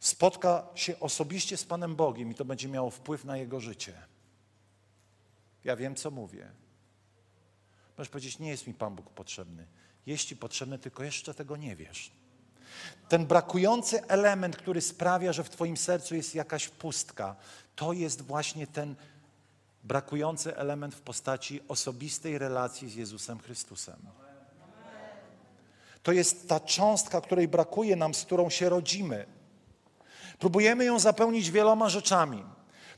spotka 0.00 0.66
się 0.74 1.00
osobiście 1.00 1.56
z 1.56 1.64
Panem 1.64 1.96
Bogiem 1.96 2.30
i 2.30 2.34
to 2.34 2.44
będzie 2.44 2.68
miało 2.68 2.90
wpływ 2.90 3.24
na 3.24 3.36
jego 3.36 3.60
życie. 3.60 3.94
Ja 5.64 5.76
wiem, 5.76 5.94
co 5.94 6.10
mówię. 6.10 6.50
Możesz 7.98 8.10
powiedzieć, 8.10 8.38
nie 8.38 8.48
jest 8.48 8.66
mi 8.66 8.74
Pan 8.74 8.94
Bóg 8.94 9.10
potrzebny. 9.10 9.66
Jest 10.06 10.24
Ci 10.24 10.36
potrzebny, 10.36 10.78
tylko 10.78 11.04
jeszcze 11.04 11.34
tego 11.34 11.56
nie 11.56 11.76
wiesz. 11.76 12.12
Ten 13.08 13.26
brakujący 13.26 14.06
element, 14.06 14.56
który 14.56 14.80
sprawia, 14.80 15.32
że 15.32 15.44
w 15.44 15.50
Twoim 15.50 15.76
sercu 15.76 16.14
jest 16.14 16.34
jakaś 16.34 16.68
pustka, 16.68 17.36
to 17.76 17.92
jest 17.92 18.22
właśnie 18.22 18.66
ten 18.66 18.96
brakujący 19.84 20.56
element 20.56 20.94
w 20.94 21.00
postaci 21.00 21.60
osobistej 21.68 22.38
relacji 22.38 22.90
z 22.90 22.94
Jezusem 22.94 23.38
Chrystusem. 23.38 23.96
To 26.02 26.12
jest 26.12 26.48
ta 26.48 26.60
cząstka, 26.60 27.20
której 27.20 27.48
brakuje 27.48 27.96
nam, 27.96 28.14
z 28.14 28.24
którą 28.24 28.50
się 28.50 28.68
rodzimy. 28.68 29.26
Próbujemy 30.38 30.84
ją 30.84 30.98
zapełnić 30.98 31.50
wieloma 31.50 31.88
rzeczami. 31.88 32.44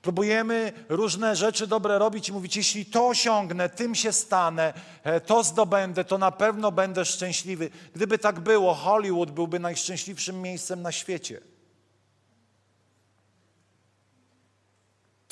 Próbujemy 0.03 0.73
różne 0.89 1.37
rzeczy 1.37 1.67
dobre 1.67 1.99
robić 1.99 2.29
i 2.29 2.33
mówić, 2.33 2.57
jeśli 2.57 2.87
to 2.87 3.09
osiągnę, 3.09 3.69
tym 3.69 3.95
się 3.95 4.13
stanę, 4.13 4.75
e, 5.03 5.21
to 5.21 5.45
zdobędę, 5.45 6.05
to 6.05 6.19
na 6.19 6.31
pewno 6.31 6.73
będę 6.73 7.05
szczęśliwy. 7.05 7.71
Gdyby 7.95 8.19
tak 8.19 8.41
było, 8.41 8.75
Hollywood 8.75 9.31
byłby 9.31 9.59
najszczęśliwszym 9.59 10.43
miejscem 10.43 10.83
na 10.83 10.93
świecie. 10.93 11.41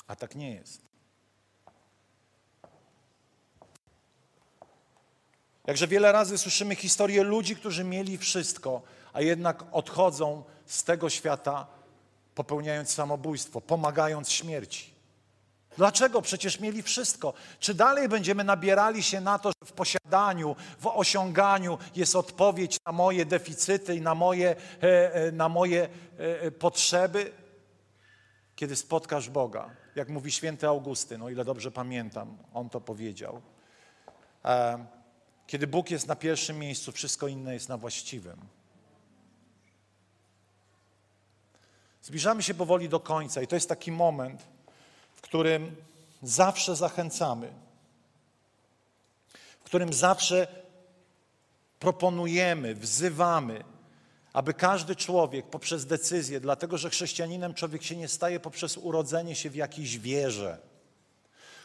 A 0.07 0.17
tak 0.17 0.35
nie 0.35 0.55
jest. 0.55 0.92
Jakże 5.67 5.87
wiele 5.89 6.13
razy 6.13 6.39
słyszymy 6.39 6.75
historię 6.75 7.23
ludzi, 7.23 7.57
którzy 7.57 7.85
mieli 7.85 8.19
wszystko, 8.19 8.83
a 9.13 9.21
jednak 9.21 9.65
odchodzą 9.73 10.45
z 10.67 10.85
tego 10.85 11.11
świata 11.11 11.67
popełniając 12.35 12.91
samobójstwo, 12.91 13.61
pomagając 13.61 14.31
śmierci. 14.31 14.93
Dlaczego? 15.77 16.23
Przecież 16.23 16.61
mieli 16.61 16.83
wszystko. 16.83 17.35
Czy 17.61 17.75
dalej 17.75 18.09
będziemy 18.09 18.45
nabierali 18.45 19.03
się 19.03 19.21
na 19.21 19.39
to, 19.39 19.49
że 19.49 19.67
w 19.67 19.73
posiadaniu, 19.73 20.57
w 20.79 20.87
osiąganiu 20.87 21.79
jest 21.97 22.17
odpowiedź 22.17 22.77
na 22.87 22.93
moje 22.93 23.27
deficyty 23.27 23.97
i 23.97 24.01
na 24.01 24.15
moje, 24.15 24.57
e, 24.83 25.15
e, 25.15 25.33
na 25.33 25.49
moje 25.49 25.89
e, 26.19 26.51
potrzeby? 26.51 27.33
Kiedy 28.57 28.77
spotkasz 28.77 29.31
Boga, 29.31 29.71
jak 29.95 30.09
mówi 30.09 30.33
święty 30.33 30.67
Augustyn, 30.67 31.23
o 31.23 31.31
ile 31.31 31.45
dobrze 31.45 31.71
pamiętam, 31.71 32.39
on 32.55 32.71
to 32.71 32.81
powiedział. 32.81 33.43
Kiedy 35.53 35.67
Bóg 35.67 35.91
jest 35.91 36.07
na 36.07 36.17
pierwszym 36.17 36.59
miejscu, 36.59 36.93
wszystko 36.93 37.29
inne 37.29 37.55
jest 37.55 37.69
na 37.69 37.77
właściwym. 37.77 38.37
Zbliżamy 42.03 42.43
się 42.43 42.55
powoli 42.55 42.89
do 42.89 43.01
końca 43.01 43.43
i 43.43 43.47
to 43.47 43.57
jest 43.57 43.69
taki 43.69 43.93
moment, 43.93 44.43
w 45.15 45.21
którym 45.21 45.77
zawsze 46.23 46.77
zachęcamy, 46.77 47.53
w 49.61 49.65
którym 49.65 49.93
zawsze 49.93 50.47
proponujemy, 51.79 52.75
wzywamy, 52.75 53.65
aby 54.33 54.55
każdy 54.55 54.97
człowiek 54.97 55.47
poprzez 55.47 55.87
decyzję, 55.87 56.41
dlatego 56.41 56.79
że 56.79 56.91
chrześcijaninem 56.91 57.55
człowiek 57.55 57.83
się 57.83 57.97
nie 57.97 58.09
staje 58.09 58.41
poprzez 58.41 58.77
urodzenie 58.77 59.37
się 59.37 59.51
w 59.51 59.57
jakiejś 59.57 59.99
wierze. 59.99 60.72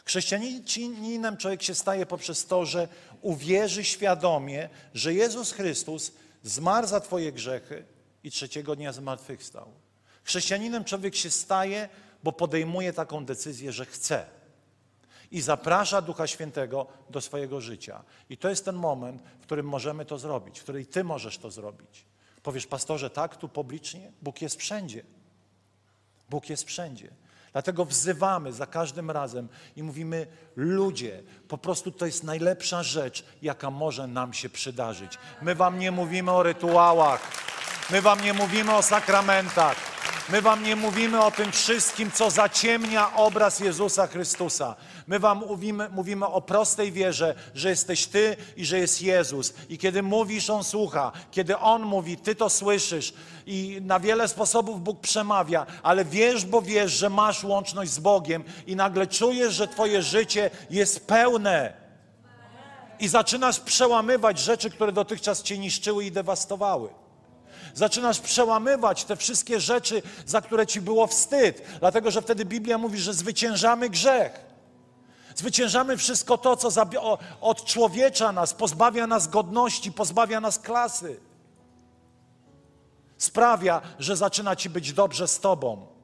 Chrześcijaninem 0.08 1.36
człowiek 1.36 1.62
się 1.62 1.74
staje 1.74 2.06
poprzez 2.06 2.46
to, 2.46 2.66
że 2.66 2.88
uwierzy 3.22 3.84
świadomie, 3.84 4.68
że 4.94 5.14
Jezus 5.14 5.52
Chrystus 5.52 6.12
zmarł 6.42 6.86
za 6.86 7.00
Twoje 7.00 7.32
grzechy 7.32 7.84
i 8.24 8.30
trzeciego 8.30 8.76
dnia 8.76 8.92
zmartwychwstał. 8.92 9.72
Chrześcijaninem 10.24 10.84
człowiek 10.84 11.16
się 11.16 11.30
staje, 11.30 11.88
bo 12.24 12.32
podejmuje 12.32 12.92
taką 12.92 13.24
decyzję, 13.24 13.72
że 13.72 13.86
chce. 13.86 14.26
I 15.30 15.40
zaprasza 15.40 16.02
Ducha 16.02 16.26
Świętego 16.26 16.86
do 17.10 17.20
swojego 17.20 17.60
życia. 17.60 18.04
I 18.30 18.36
to 18.36 18.48
jest 18.48 18.64
ten 18.64 18.76
moment, 18.76 19.22
w 19.40 19.42
którym 19.42 19.66
możemy 19.66 20.04
to 20.04 20.18
zrobić, 20.18 20.60
w 20.60 20.62
którym 20.62 20.86
Ty 20.86 21.04
możesz 21.04 21.38
to 21.38 21.50
zrobić. 21.50 22.04
Powiesz, 22.42 22.66
pastorze, 22.66 23.10
tak, 23.10 23.36
tu 23.36 23.48
publicznie? 23.48 24.12
Bóg 24.22 24.42
jest 24.42 24.56
wszędzie. 24.56 25.02
Bóg 26.30 26.50
jest 26.50 26.64
wszędzie. 26.64 27.10
Dlatego 27.52 27.84
wzywamy 27.84 28.52
za 28.52 28.66
każdym 28.66 29.10
razem 29.10 29.48
i 29.76 29.82
mówimy, 29.82 30.26
ludzie, 30.56 31.22
po 31.48 31.58
prostu 31.58 31.90
to 31.90 32.06
jest 32.06 32.24
najlepsza 32.24 32.82
rzecz, 32.82 33.24
jaka 33.42 33.70
może 33.70 34.06
nam 34.06 34.32
się 34.32 34.48
przydarzyć. 34.48 35.18
My 35.42 35.54
Wam 35.54 35.78
nie 35.78 35.90
mówimy 35.90 36.32
o 36.32 36.42
rytuałach, 36.42 37.20
my 37.90 38.02
Wam 38.02 38.24
nie 38.24 38.32
mówimy 38.32 38.74
o 38.74 38.82
sakramentach. 38.82 39.97
My 40.32 40.42
Wam 40.42 40.62
nie 40.62 40.76
mówimy 40.76 41.24
o 41.24 41.30
tym 41.30 41.52
wszystkim, 41.52 42.10
co 42.10 42.30
zaciemnia 42.30 43.14
obraz 43.16 43.60
Jezusa 43.60 44.06
Chrystusa. 44.06 44.76
My 45.06 45.18
Wam 45.18 45.38
mówimy, 45.38 45.88
mówimy 45.88 46.26
o 46.26 46.40
prostej 46.40 46.92
wierze, 46.92 47.34
że 47.54 47.70
jesteś 47.70 48.06
Ty 48.06 48.36
i 48.56 48.64
że 48.64 48.78
jest 48.78 49.02
Jezus. 49.02 49.54
I 49.68 49.78
kiedy 49.78 50.02
mówisz, 50.02 50.50
On 50.50 50.64
słucha. 50.64 51.12
Kiedy 51.30 51.58
On 51.58 51.82
mówi, 51.82 52.16
Ty 52.16 52.34
to 52.34 52.50
słyszysz. 52.50 53.12
I 53.46 53.78
na 53.82 54.00
wiele 54.00 54.28
sposobów 54.28 54.82
Bóg 54.82 55.00
przemawia, 55.00 55.66
ale 55.82 56.04
wiesz, 56.04 56.44
bo 56.44 56.62
wiesz, 56.62 56.92
że 56.92 57.10
masz 57.10 57.44
łączność 57.44 57.90
z 57.90 57.98
Bogiem 57.98 58.44
i 58.66 58.76
nagle 58.76 59.06
czujesz, 59.06 59.54
że 59.54 59.68
Twoje 59.68 60.02
życie 60.02 60.50
jest 60.70 61.06
pełne. 61.06 61.72
I 63.00 63.08
zaczynasz 63.08 63.60
przełamywać 63.60 64.38
rzeczy, 64.38 64.70
które 64.70 64.92
dotychczas 64.92 65.42
Cię 65.42 65.58
niszczyły 65.58 66.04
i 66.04 66.12
dewastowały. 66.12 66.88
Zaczynasz 67.74 68.20
przełamywać 68.20 69.04
te 69.04 69.16
wszystkie 69.16 69.60
rzeczy, 69.60 70.02
za 70.26 70.40
które 70.40 70.66
ci 70.66 70.80
było 70.80 71.06
wstyd, 71.06 71.62
dlatego 71.80 72.10
że 72.10 72.22
wtedy 72.22 72.44
Biblia 72.44 72.78
mówi, 72.78 72.98
że 72.98 73.14
zwyciężamy 73.14 73.90
grzech. 73.90 74.48
Zwyciężamy 75.36 75.96
wszystko 75.96 76.38
to, 76.38 76.56
co 76.56 76.70
odczłowiecza 77.40 78.32
nas, 78.32 78.54
pozbawia 78.54 79.06
nas 79.06 79.28
godności, 79.28 79.92
pozbawia 79.92 80.40
nas 80.40 80.58
klasy. 80.58 81.20
Sprawia, 83.18 83.82
że 83.98 84.16
zaczyna 84.16 84.56
ci 84.56 84.70
być 84.70 84.92
dobrze 84.92 85.28
z 85.28 85.40
Tobą. 85.40 85.97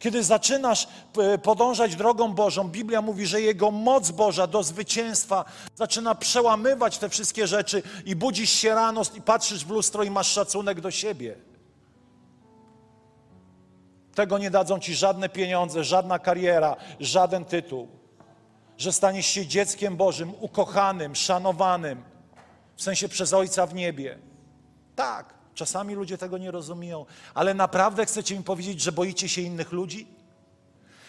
Kiedy 0.00 0.24
zaczynasz 0.24 0.88
e, 1.18 1.38
podążać 1.38 1.96
drogą 1.96 2.32
Bożą, 2.32 2.68
Biblia 2.68 3.02
mówi, 3.02 3.26
że 3.26 3.40
Jego 3.40 3.70
moc 3.70 4.10
Boża 4.10 4.46
do 4.46 4.62
zwycięstwa 4.62 5.44
zaczyna 5.74 6.14
przełamywać 6.14 6.98
te 6.98 7.08
wszystkie 7.08 7.46
rzeczy 7.46 7.82
i 8.04 8.16
budzisz 8.16 8.50
się 8.50 8.74
rano 8.74 9.02
i 9.14 9.22
patrzysz 9.22 9.64
w 9.64 9.70
lustro 9.70 10.02
i 10.02 10.10
masz 10.10 10.26
szacunek 10.26 10.80
do 10.80 10.90
siebie. 10.90 11.36
Tego 14.14 14.38
nie 14.38 14.50
dadzą 14.50 14.78
ci 14.78 14.94
żadne 14.94 15.28
pieniądze, 15.28 15.84
żadna 15.84 16.18
kariera, 16.18 16.76
żaden 17.00 17.44
tytuł. 17.44 17.88
Że 18.78 18.92
staniesz 18.92 19.26
się 19.26 19.46
dzieckiem 19.46 19.96
Bożym, 19.96 20.32
ukochanym, 20.40 21.14
szanowanym, 21.16 22.02
w 22.76 22.82
sensie 22.82 23.08
przez 23.08 23.32
Ojca 23.32 23.66
w 23.66 23.74
niebie. 23.74 24.18
Tak. 24.96 25.39
Czasami 25.54 25.94
ludzie 25.94 26.18
tego 26.18 26.38
nie 26.38 26.50
rozumieją, 26.50 27.06
ale 27.34 27.54
naprawdę 27.54 28.06
chcecie 28.06 28.36
mi 28.36 28.44
powiedzieć, 28.44 28.80
że 28.80 28.92
boicie 28.92 29.28
się 29.28 29.40
innych 29.42 29.72
ludzi? 29.72 30.06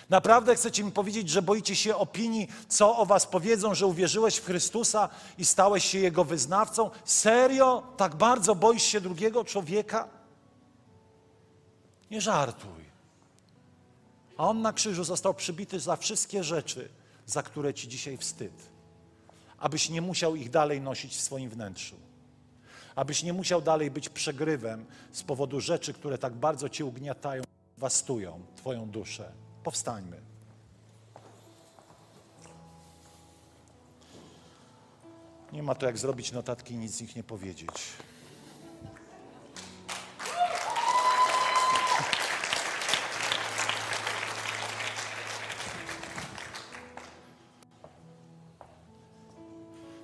Naprawdę 0.09 0.55
chcecie 0.55 0.83
mi 0.83 0.91
powiedzieć, 0.91 1.29
że 1.29 1.41
boicie 1.41 1.75
się 1.75 1.95
opinii, 1.95 2.47
co 2.67 2.97
o 2.97 3.05
was 3.05 3.25
powiedzą, 3.25 3.75
że 3.75 3.85
uwierzyłeś 3.85 4.37
w 4.37 4.45
Chrystusa 4.45 5.09
i 5.37 5.45
stałeś 5.45 5.85
się 5.85 5.99
Jego 5.99 6.23
wyznawcą? 6.23 6.89
Serio? 7.05 7.83
Tak 7.97 8.15
bardzo 8.15 8.55
boisz 8.55 8.83
się 8.83 9.01
drugiego 9.01 9.45
człowieka? 9.45 10.07
Nie 12.11 12.21
żartuj. 12.21 12.91
A 14.37 14.47
On 14.47 14.61
na 14.61 14.73
krzyżu 14.73 15.03
został 15.03 15.33
przybity 15.33 15.79
za 15.79 15.95
wszystkie 15.95 16.43
rzeczy, 16.43 16.89
za 17.25 17.43
które 17.43 17.73
ci 17.73 17.87
dzisiaj 17.87 18.17
wstyd, 18.17 18.53
abyś 19.57 19.89
nie 19.89 20.01
musiał 20.01 20.35
ich 20.35 20.49
dalej 20.49 20.81
nosić 20.81 21.15
w 21.15 21.21
swoim 21.21 21.49
wnętrzu 21.49 21.95
abyś 23.01 23.23
nie 23.23 23.33
musiał 23.33 23.61
dalej 23.61 23.91
być 23.91 24.09
przegrywem 24.09 24.85
z 25.11 25.23
powodu 25.23 25.61
rzeczy, 25.61 25.93
które 25.93 26.17
tak 26.17 26.33
bardzo 26.33 26.69
cię 26.69 26.85
ugniatają, 26.85 27.43
wastują 27.77 28.41
Twoją 28.55 28.89
duszę. 28.89 29.31
Powstańmy. 29.63 30.21
Nie 35.53 35.63
ma 35.63 35.75
to 35.75 35.85
jak 35.85 35.97
zrobić 35.97 36.31
notatki 36.31 36.73
i 36.73 36.77
nic 36.77 36.91
z 36.91 37.01
nich 37.01 37.15
nie 37.15 37.23
powiedzieć. 37.23 37.67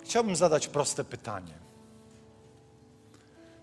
Chciałbym 0.03 0.35
zadać 0.35 0.67
proste 0.67 1.03
pytanie. 1.03 1.66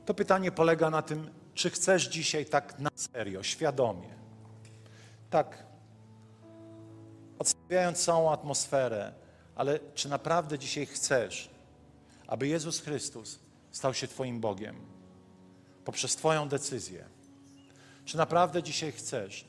To 0.04 0.14
pytanie 0.14 0.52
polega 0.52 0.90
na 0.90 1.02
tym, 1.02 1.30
czy 1.54 1.70
chcesz 1.70 2.08
dzisiaj 2.08 2.46
tak 2.46 2.78
na 2.78 2.90
serio, 2.94 3.42
świadomie, 3.42 4.14
tak 5.30 5.66
odstawiając 7.38 8.04
całą 8.04 8.32
atmosferę, 8.32 9.12
ale 9.54 9.80
czy 9.94 10.08
naprawdę 10.08 10.58
dzisiaj 10.58 10.86
chcesz, 10.86 11.50
aby 12.26 12.48
Jezus 12.48 12.80
Chrystus 12.80 13.38
stał 13.70 13.94
się 13.94 14.08
Twoim 14.08 14.40
Bogiem 14.40 14.76
poprzez 15.84 16.16
Twoją 16.16 16.48
decyzję. 16.48 17.04
Czy 18.04 18.16
naprawdę 18.16 18.62
dzisiaj 18.62 18.92
chcesz, 18.92 19.44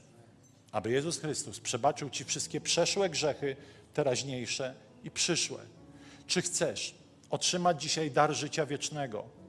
aby 0.72 0.92
Jezus 0.92 1.20
Chrystus 1.20 1.60
przebaczył 1.60 2.10
Ci 2.10 2.24
wszystkie 2.24 2.62
przeszłe 2.62 3.10
grzechy, 3.10 3.56
teraźniejsze 3.94 4.76
i 5.04 5.12
przyszłe? 5.12 5.60
Czy 6.28 6.42
chcesz 6.42 6.96
otrzymać 7.30 7.82
dzisiaj 7.82 8.12
dar 8.12 8.34
życia 8.34 8.66
wiecznego? 8.66 9.45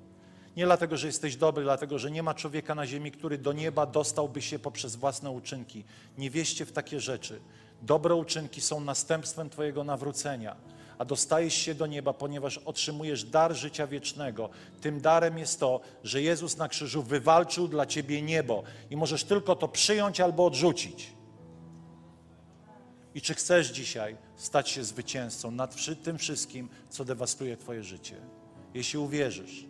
Nie 0.56 0.64
dlatego, 0.64 0.96
że 0.96 1.06
jesteś 1.06 1.36
dobry, 1.36 1.64
dlatego, 1.64 1.98
że 1.98 2.10
nie 2.10 2.22
ma 2.22 2.34
człowieka 2.34 2.74
na 2.74 2.86
ziemi, 2.86 3.12
który 3.12 3.38
do 3.38 3.52
nieba 3.52 3.86
dostałby 3.86 4.42
się 4.42 4.58
poprzez 4.58 4.96
własne 4.96 5.30
uczynki. 5.30 5.84
Nie 6.18 6.30
wieście 6.30 6.66
w 6.66 6.72
takie 6.72 7.00
rzeczy. 7.00 7.40
Dobre 7.82 8.14
uczynki 8.14 8.60
są 8.60 8.80
następstwem 8.80 9.50
Twojego 9.50 9.84
nawrócenia, 9.84 10.56
a 10.98 11.04
dostajesz 11.04 11.54
się 11.54 11.74
do 11.74 11.86
nieba, 11.86 12.12
ponieważ 12.12 12.58
otrzymujesz 12.58 13.24
dar 13.24 13.54
życia 13.54 13.86
wiecznego. 13.86 14.50
Tym 14.80 15.00
darem 15.00 15.38
jest 15.38 15.60
to, 15.60 15.80
że 16.04 16.22
Jezus 16.22 16.56
na 16.56 16.68
krzyżu 16.68 17.02
wywalczył 17.02 17.68
dla 17.68 17.86
Ciebie 17.86 18.22
niebo 18.22 18.62
i 18.90 18.96
możesz 18.96 19.24
tylko 19.24 19.56
to 19.56 19.68
przyjąć 19.68 20.20
albo 20.20 20.46
odrzucić. 20.46 21.12
I 23.14 23.20
czy 23.20 23.34
chcesz 23.34 23.68
dzisiaj 23.68 24.16
stać 24.36 24.68
się 24.68 24.84
zwycięzcą 24.84 25.50
nad 25.50 25.76
tym 26.02 26.18
wszystkim, 26.18 26.68
co 26.90 27.04
dewastuje 27.04 27.56
Twoje 27.56 27.84
życie? 27.84 28.16
Jeśli 28.74 28.98
uwierzysz, 28.98 29.66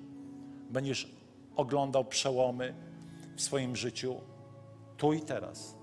będziesz 0.70 1.11
oglądał 1.57 2.05
przełomy 2.05 2.74
w 3.37 3.42
swoim 3.42 3.76
życiu 3.76 4.20
tu 4.96 5.12
i 5.12 5.20
teraz. 5.20 5.74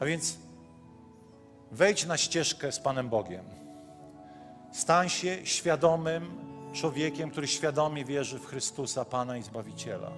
A 0.00 0.04
więc 0.04 0.38
wejdź 1.70 2.06
na 2.06 2.16
ścieżkę 2.16 2.72
z 2.72 2.80
Panem 2.80 3.08
Bogiem. 3.08 3.44
Stań 4.72 5.08
się 5.08 5.46
świadomym 5.46 6.50
człowiekiem, 6.72 7.30
który 7.30 7.48
świadomie 7.48 8.04
wierzy 8.04 8.38
w 8.38 8.46
Chrystusa, 8.46 9.04
Pana 9.04 9.36
i 9.36 9.42
Zbawiciela. 9.42 10.10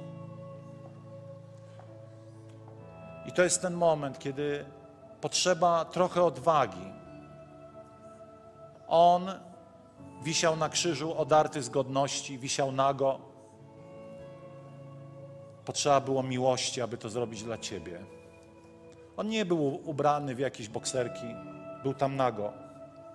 I 3.27 3.33
to 3.33 3.43
jest 3.43 3.63
ten 3.63 3.75
moment, 3.75 4.19
kiedy 4.19 4.65
potrzeba 5.21 5.85
trochę 5.85 6.23
odwagi. 6.23 6.93
On 8.89 9.31
wisiał 10.23 10.57
na 10.57 10.69
krzyżu 10.69 11.19
odarty 11.19 11.63
z 11.63 11.69
godności, 11.69 12.39
wisiał 12.39 12.73
nago. 12.73 13.19
Potrzeba 15.65 16.01
było 16.01 16.23
miłości, 16.23 16.81
aby 16.83 16.99
to 16.99 17.11
zrobić 17.11 17.43
dla 17.43 17.59
Ciebie. 17.59 18.01
On 19.17 19.29
nie 19.29 19.45
był 19.45 19.89
ubrany 19.91 20.35
w 20.35 20.39
jakieś 20.39 20.69
bokserki, 20.69 21.27
był 21.83 21.95
tam 21.95 22.17
nago, 22.17 22.53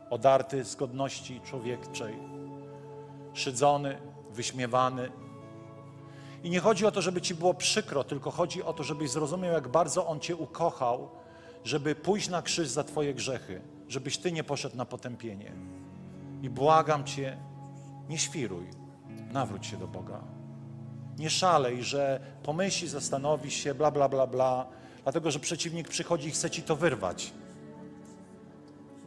odarty 0.09 0.63
z 0.63 0.75
godności 0.75 1.41
człowieczej, 1.41 2.15
szydzony, 3.33 3.97
wyśmiewany. 4.31 5.11
I 6.43 6.49
nie 6.49 6.59
chodzi 6.59 6.85
o 6.85 6.91
to, 6.91 7.01
żeby 7.01 7.21
Ci 7.21 7.35
było 7.35 7.53
przykro, 7.53 8.03
tylko 8.03 8.31
chodzi 8.31 8.63
o 8.63 8.73
to, 8.73 8.83
żebyś 8.83 9.09
zrozumiał, 9.09 9.53
jak 9.53 9.67
bardzo 9.67 10.07
On 10.07 10.19
Cię 10.19 10.35
ukochał, 10.35 11.09
żeby 11.63 11.95
pójść 11.95 12.29
na 12.29 12.41
krzyż 12.41 12.67
za 12.67 12.83
Twoje 12.83 13.13
grzechy, 13.13 13.61
żebyś 13.87 14.17
Ty 14.17 14.31
nie 14.31 14.43
poszedł 14.43 14.77
na 14.77 14.85
potępienie. 14.85 15.51
I 16.41 16.49
błagam 16.49 17.03
Cię, 17.03 17.37
nie 18.09 18.17
świruj, 18.17 18.67
nawróć 19.31 19.65
się 19.65 19.77
do 19.77 19.87
Boga. 19.87 20.19
Nie 21.17 21.29
szalej, 21.29 21.83
że 21.83 22.19
pomyśli, 22.43 22.87
zastanowi 22.87 23.51
się, 23.51 23.75
bla, 23.75 23.91
bla, 23.91 24.09
bla, 24.09 24.27
bla, 24.27 24.65
dlatego 25.03 25.31
że 25.31 25.39
przeciwnik 25.39 25.87
przychodzi 25.87 26.27
i 26.27 26.31
chce 26.31 26.49
Ci 26.49 26.63
to 26.63 26.75
wyrwać. 26.75 27.33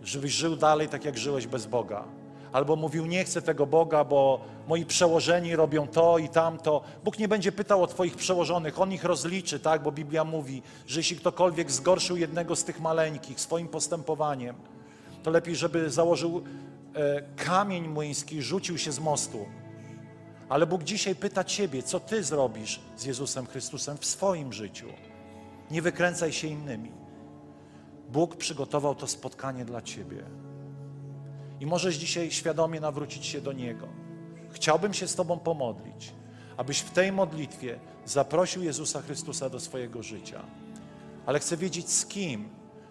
Żebyś 0.02 0.32
żył 0.32 0.56
dalej 0.56 0.88
tak, 0.88 1.04
jak 1.04 1.18
żyłeś 1.18 1.46
bez 1.46 1.66
Boga. 1.66 2.04
Albo 2.52 2.76
mówił, 2.76 3.06
nie 3.06 3.24
chcę 3.24 3.42
tego 3.42 3.66
Boga, 3.66 4.04
bo 4.04 4.40
moi 4.68 4.86
przełożeni 4.86 5.56
robią 5.56 5.88
to 5.88 6.18
i 6.18 6.28
tamto. 6.28 6.82
Bóg 7.04 7.18
nie 7.18 7.28
będzie 7.28 7.52
pytał 7.52 7.82
o 7.82 7.86
Twoich 7.86 8.16
przełożonych, 8.16 8.80
On 8.80 8.92
ich 8.92 9.04
rozliczy, 9.04 9.60
tak? 9.60 9.82
Bo 9.82 9.92
Biblia 9.92 10.24
mówi, 10.24 10.62
że 10.86 11.00
jeśli 11.00 11.16
ktokolwiek 11.16 11.70
zgorszył 11.70 12.16
jednego 12.16 12.56
z 12.56 12.64
tych 12.64 12.80
maleńkich 12.80 13.40
swoim 13.40 13.68
postępowaniem, 13.68 14.56
to 15.22 15.30
lepiej, 15.30 15.56
żeby 15.56 15.90
założył 15.90 16.42
kamień 17.36 17.88
młyński 17.88 18.42
rzucił 18.42 18.78
się 18.78 18.92
z 18.92 18.98
mostu. 18.98 19.46
Ale 20.48 20.66
Bóg 20.66 20.82
dzisiaj 20.82 21.14
pyta 21.14 21.44
Ciebie, 21.44 21.82
co 21.82 22.00
Ty 22.00 22.24
zrobisz 22.24 22.80
z 22.96 23.04
Jezusem 23.04 23.46
Chrystusem 23.46 23.98
w 23.98 24.04
swoim 24.04 24.52
życiu. 24.52 24.86
Nie 25.70 25.82
wykręcaj 25.82 26.32
się 26.32 26.48
innymi. 26.48 26.92
Bóg 28.12 28.36
przygotował 28.36 28.94
to 28.94 29.06
spotkanie 29.06 29.64
dla 29.64 29.82
Ciebie. 29.82 30.24
I 31.60 31.66
możesz 31.66 31.96
dzisiaj 31.96 32.30
świadomie 32.30 32.80
nawrócić 32.80 33.26
się 33.26 33.40
do 33.40 33.52
Niego. 33.52 33.88
Chciałbym 34.50 34.94
się 34.94 35.08
z 35.08 35.14
Tobą 35.14 35.38
pomodlić, 35.38 36.12
abyś 36.56 36.80
w 36.80 36.90
tej 36.90 37.12
modlitwie 37.12 37.78
zaprosił 38.04 38.62
Jezusa 38.62 39.02
Chrystusa 39.02 39.50
do 39.50 39.60
swojego 39.60 40.02
życia. 40.02 40.42
Ale 41.26 41.38
chcę 41.38 41.56
wiedzieć 41.56 41.90
z 41.90 42.06
kim. 42.06 42.48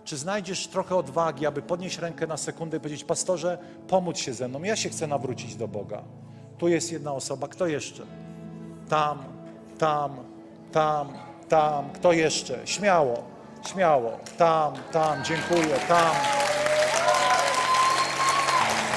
Czy 0.09 0.17
znajdziesz 0.17 0.67
trochę 0.67 0.95
odwagi, 0.95 1.45
aby 1.45 1.61
podnieść 1.61 1.99
rękę 1.99 2.27
na 2.27 2.37
sekundę 2.37 2.77
i 2.77 2.79
powiedzieć, 2.79 3.03
pastorze, 3.03 3.57
pomóc 3.87 4.17
się 4.17 4.33
ze 4.33 4.47
mną. 4.47 4.63
Ja 4.63 4.75
się 4.75 4.89
chcę 4.89 5.07
nawrócić 5.07 5.55
do 5.55 5.67
Boga. 5.67 6.03
Tu 6.57 6.67
jest 6.67 6.91
jedna 6.91 7.13
osoba. 7.13 7.47
Kto 7.47 7.67
jeszcze? 7.67 8.03
Tam, 8.89 9.23
tam, 9.77 10.15
tam, 10.71 11.13
tam. 11.49 11.89
Kto 11.89 12.13
jeszcze? 12.13 12.67
Śmiało, 12.67 13.23
śmiało. 13.71 14.11
Tam, 14.37 14.73
tam. 14.91 15.23
Dziękuję. 15.23 15.75
Tam. 15.87 16.15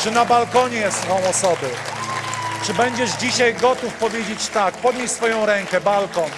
Czy 0.01 0.11
na 0.11 0.25
balkonie 0.25 0.90
są 0.90 1.29
osoby? 1.29 1.68
Czy 2.64 2.75
będziesz 2.75 3.11
dzisiaj 3.11 3.55
gotów 3.55 3.94
powiedzieć 3.94 4.48
tak? 4.48 4.75
Podnieś 4.75 5.11
swoją 5.11 5.46
rękę, 5.46 5.81
balkon. 5.81 6.31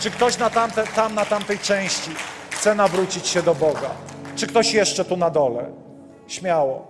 Czy 0.00 0.10
ktoś 0.10 0.38
na 0.38 0.50
tamte, 0.50 0.86
tam 0.86 1.14
na 1.14 1.24
tamtej 1.24 1.58
części 1.58 2.10
chce 2.64 2.74
nawrócić 2.74 3.26
się 3.26 3.42
do 3.42 3.54
Boga? 3.54 3.90
Czy 4.36 4.46
ktoś 4.46 4.74
jeszcze 4.74 5.04
tu 5.04 5.16
na 5.16 5.30
dole? 5.30 5.70
Śmiało. 6.26 6.86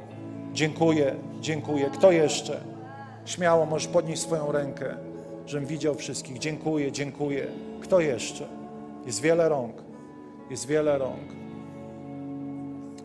Dziękuję, 0.52 1.14
dziękuję. 1.40 1.90
Kto 1.90 2.12
jeszcze? 2.12 2.60
Śmiało 3.24 3.66
możesz 3.66 3.88
podnieść 3.88 4.22
swoją 4.22 4.52
rękę, 4.52 4.96
żebym 5.46 5.66
widział 5.66 5.94
wszystkich. 5.94 6.38
Dziękuję, 6.38 6.92
dziękuję. 6.92 7.46
Kto 7.82 8.00
jeszcze? 8.00 8.44
Jest 9.06 9.20
wiele 9.20 9.48
rąk. 9.48 9.76
Jest 10.50 10.66
wiele 10.66 10.98
rąk. 10.98 11.32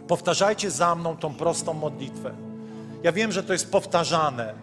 Powtarzajcie 0.07 0.71
za 0.71 0.95
mną 0.95 1.17
tą 1.17 1.33
prostą 1.33 1.73
modlitwę. 1.73 2.31
Ja 3.03 3.11
wiem, 3.11 3.31
że 3.31 3.43
to 3.43 3.53
jest 3.53 3.71
powtarzane, 3.71 4.53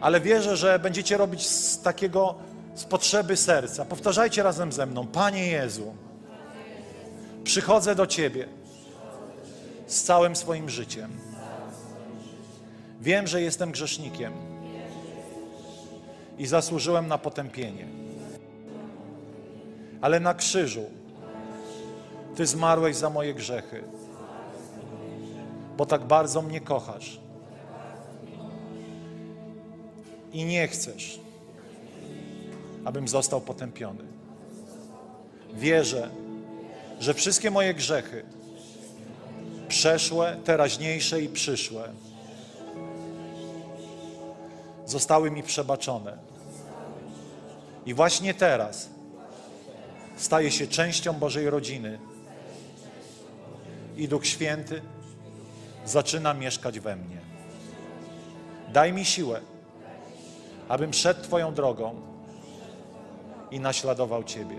ale 0.00 0.20
wierzę, 0.20 0.56
że 0.56 0.78
będziecie 0.78 1.16
robić 1.16 1.46
z 1.46 1.82
takiego, 1.82 2.34
z 2.74 2.84
potrzeby 2.84 3.36
serca. 3.36 3.84
Powtarzajcie 3.84 4.42
razem 4.42 4.72
ze 4.72 4.86
mną. 4.86 5.06
Panie 5.06 5.46
Jezu, 5.46 5.94
przychodzę 7.44 7.94
do 7.94 8.06
Ciebie 8.06 8.48
z 9.86 10.02
całym 10.02 10.36
swoim 10.36 10.68
życiem. 10.68 11.10
Wiem, 13.00 13.26
że 13.26 13.42
jestem 13.42 13.72
grzesznikiem 13.72 14.32
i 16.38 16.46
zasłużyłem 16.46 17.08
na 17.08 17.18
potępienie. 17.18 17.86
Ale 20.00 20.20
na 20.20 20.34
krzyżu 20.34 20.84
Ty 22.36 22.46
zmarłeś 22.46 22.96
za 22.96 23.10
moje 23.10 23.34
grzechy, 23.34 23.84
bo 25.76 25.86
tak 25.86 26.04
bardzo 26.04 26.42
mnie 26.42 26.60
kochasz 26.60 27.20
i 30.32 30.44
nie 30.44 30.68
chcesz, 30.68 31.20
abym 32.84 33.08
został 33.08 33.40
potępiony. 33.40 34.04
Wierzę, 35.54 36.10
że 37.02 37.14
wszystkie 37.14 37.50
moje 37.50 37.74
grzechy, 37.74 38.24
przeszłe, 39.68 40.36
teraźniejsze 40.44 41.22
i 41.22 41.28
przyszłe, 41.28 41.88
zostały 44.86 45.30
mi 45.30 45.42
przebaczone. 45.42 46.18
I 47.86 47.94
właśnie 47.94 48.34
teraz 48.34 48.88
staję 50.16 50.50
się 50.50 50.66
częścią 50.66 51.12
Bożej 51.12 51.50
rodziny. 51.50 51.98
I 53.96 54.08
Duch 54.08 54.26
Święty 54.26 54.82
zaczyna 55.84 56.34
mieszkać 56.34 56.80
we 56.80 56.96
mnie. 56.96 57.20
Daj 58.72 58.92
mi 58.92 59.04
siłę, 59.04 59.40
abym 60.68 60.92
szedł 60.92 61.22
Twoją 61.22 61.54
drogą 61.54 62.00
i 63.50 63.60
naśladował 63.60 64.24
Ciebie. 64.24 64.56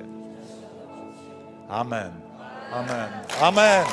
Amen. 1.70 2.33
Amen. 2.74 3.10
Amen. 3.42 3.86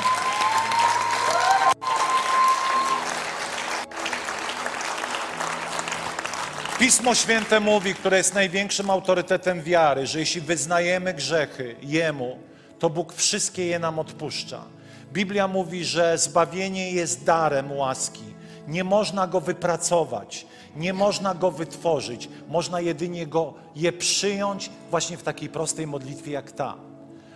Pismo 6.79 7.15
Święte 7.15 7.61
mówi, 7.61 7.95
które 7.95 8.17
jest 8.17 8.35
największym 8.35 8.91
autorytetem 8.91 9.63
wiary, 9.63 10.07
że 10.07 10.19
jeśli 10.19 10.41
wyznajemy 10.41 11.15
grzechy 11.15 11.77
Jemu, 11.83 12.39
to 12.79 12.91
Bóg 12.91 13.13
wszystkie 13.13 13.67
je 13.67 13.79
nam 13.79 13.99
odpuszcza. 13.99 14.65
Biblia 15.13 15.49
mówi, 15.49 15.85
że 15.85 16.19
zbawienie 16.19 16.93
jest 16.93 17.25
darem 17.25 17.73
łaski. 17.73 18.35
Nie 18.69 18.85
można 18.85 19.27
go 19.27 19.41
wypracować. 19.41 20.47
Nie 20.77 20.93
można 20.93 21.35
go 21.35 21.51
wytworzyć, 21.51 22.29
można 22.49 22.81
jedynie 22.81 23.27
go, 23.27 23.55
je 23.77 23.93
przyjąć 23.93 24.71
właśnie 24.91 25.17
w 25.17 25.23
takiej 25.23 25.49
prostej 25.49 25.87
modlitwie 25.87 26.33
jak 26.33 26.53
ta. 26.53 26.90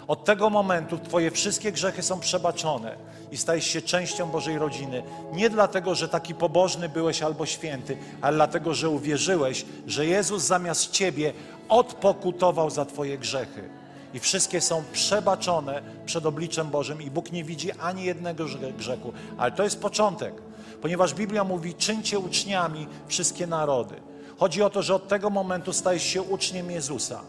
Od 0.09 0.25
tego 0.25 0.51
momentu 0.51 0.99
Twoje 0.99 1.31
wszystkie 1.31 1.73
grzechy 1.73 2.03
są 2.03 2.21
przebaczone 2.21 2.97
i 3.33 3.37
stajesz 3.37 3.67
się 3.67 3.83
częścią 3.83 4.27
Bożej 4.31 4.59
rodziny. 4.59 5.03
Nie 5.33 5.51
dlatego, 5.51 5.95
że 5.95 6.09
taki 6.09 6.35
pobożny 6.35 6.89
byłeś 6.89 7.23
albo 7.23 7.47
święty, 7.47 7.97
ale 8.21 8.37
dlatego, 8.37 8.75
że 8.75 8.89
uwierzyłeś, 8.91 9.65
że 9.87 10.07
Jezus 10.07 10.43
zamiast 10.43 10.91
Ciebie 10.91 11.33
odpokutował 11.69 12.71
za 12.71 12.85
Twoje 12.85 13.19
grzechy. 13.19 13.69
I 14.15 14.21
wszystkie 14.21 14.61
są 14.61 14.83
przebaczone 14.93 15.83
przed 16.07 16.27
obliczem 16.27 16.69
Bożym 16.71 17.03
i 17.03 17.11
Bóg 17.11 17.33
nie 17.33 17.45
widzi 17.45 17.73
ani 17.73 18.05
jednego 18.05 18.45
grze- 18.45 18.73
grzechu. 18.73 19.13
Ale 19.39 19.53
to 19.53 19.63
jest 19.65 19.81
początek, 19.81 20.35
ponieważ 20.83 21.15
Biblia 21.15 21.45
mówi, 21.45 21.75
czyńcie 21.75 22.19
uczniami 22.19 22.87
wszystkie 23.09 23.47
narody. 23.47 23.95
Chodzi 24.39 24.63
o 24.63 24.71
to, 24.71 24.83
że 24.83 24.95
od 24.95 25.09
tego 25.09 25.31
momentu 25.31 25.73
stajesz 25.73 26.03
się 26.03 26.23
uczniem 26.23 26.71
Jezusa 26.71 27.21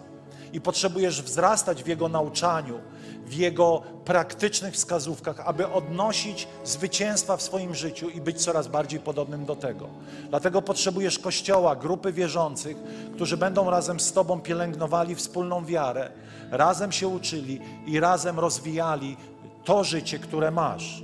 i 0.56 0.62
potrzebujesz 0.62 1.22
wzrastać 1.22 1.84
w 1.84 1.88
Jego 1.88 2.10
nauczaniu, 2.10 2.80
w 3.26 3.34
Jego 3.34 3.82
praktycznych 4.06 4.74
wskazówkach, 4.74 5.40
aby 5.40 5.68
odnosić 5.68 6.48
zwycięstwa 6.64 7.38
w 7.38 7.42
swoim 7.42 7.76
życiu 7.76 8.10
i 8.10 8.22
być 8.22 8.44
coraz 8.44 8.68
bardziej 8.68 9.00
podobnym 9.00 9.46
do 9.46 9.56
tego. 9.56 9.88
Dlatego 10.30 10.62
potrzebujesz 10.62 11.20
Kościoła, 11.20 11.76
grupy 11.76 12.14
wierzących, 12.14 12.78
którzy 13.16 13.38
będą 13.38 13.70
razem 13.70 14.00
z 14.00 14.12
Tobą 14.12 14.42
pielęgnowali 14.42 15.16
wspólną 15.16 15.66
wiarę, 15.66 16.12
razem 16.52 16.92
się 16.92 17.08
uczyli 17.08 17.60
i 17.86 18.00
razem 18.00 18.40
rozwijali 18.40 19.18
to 19.64 19.84
życie, 19.84 20.20
które 20.20 20.52
masz. 20.52 21.04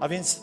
A 0.00 0.08
więc 0.08 0.40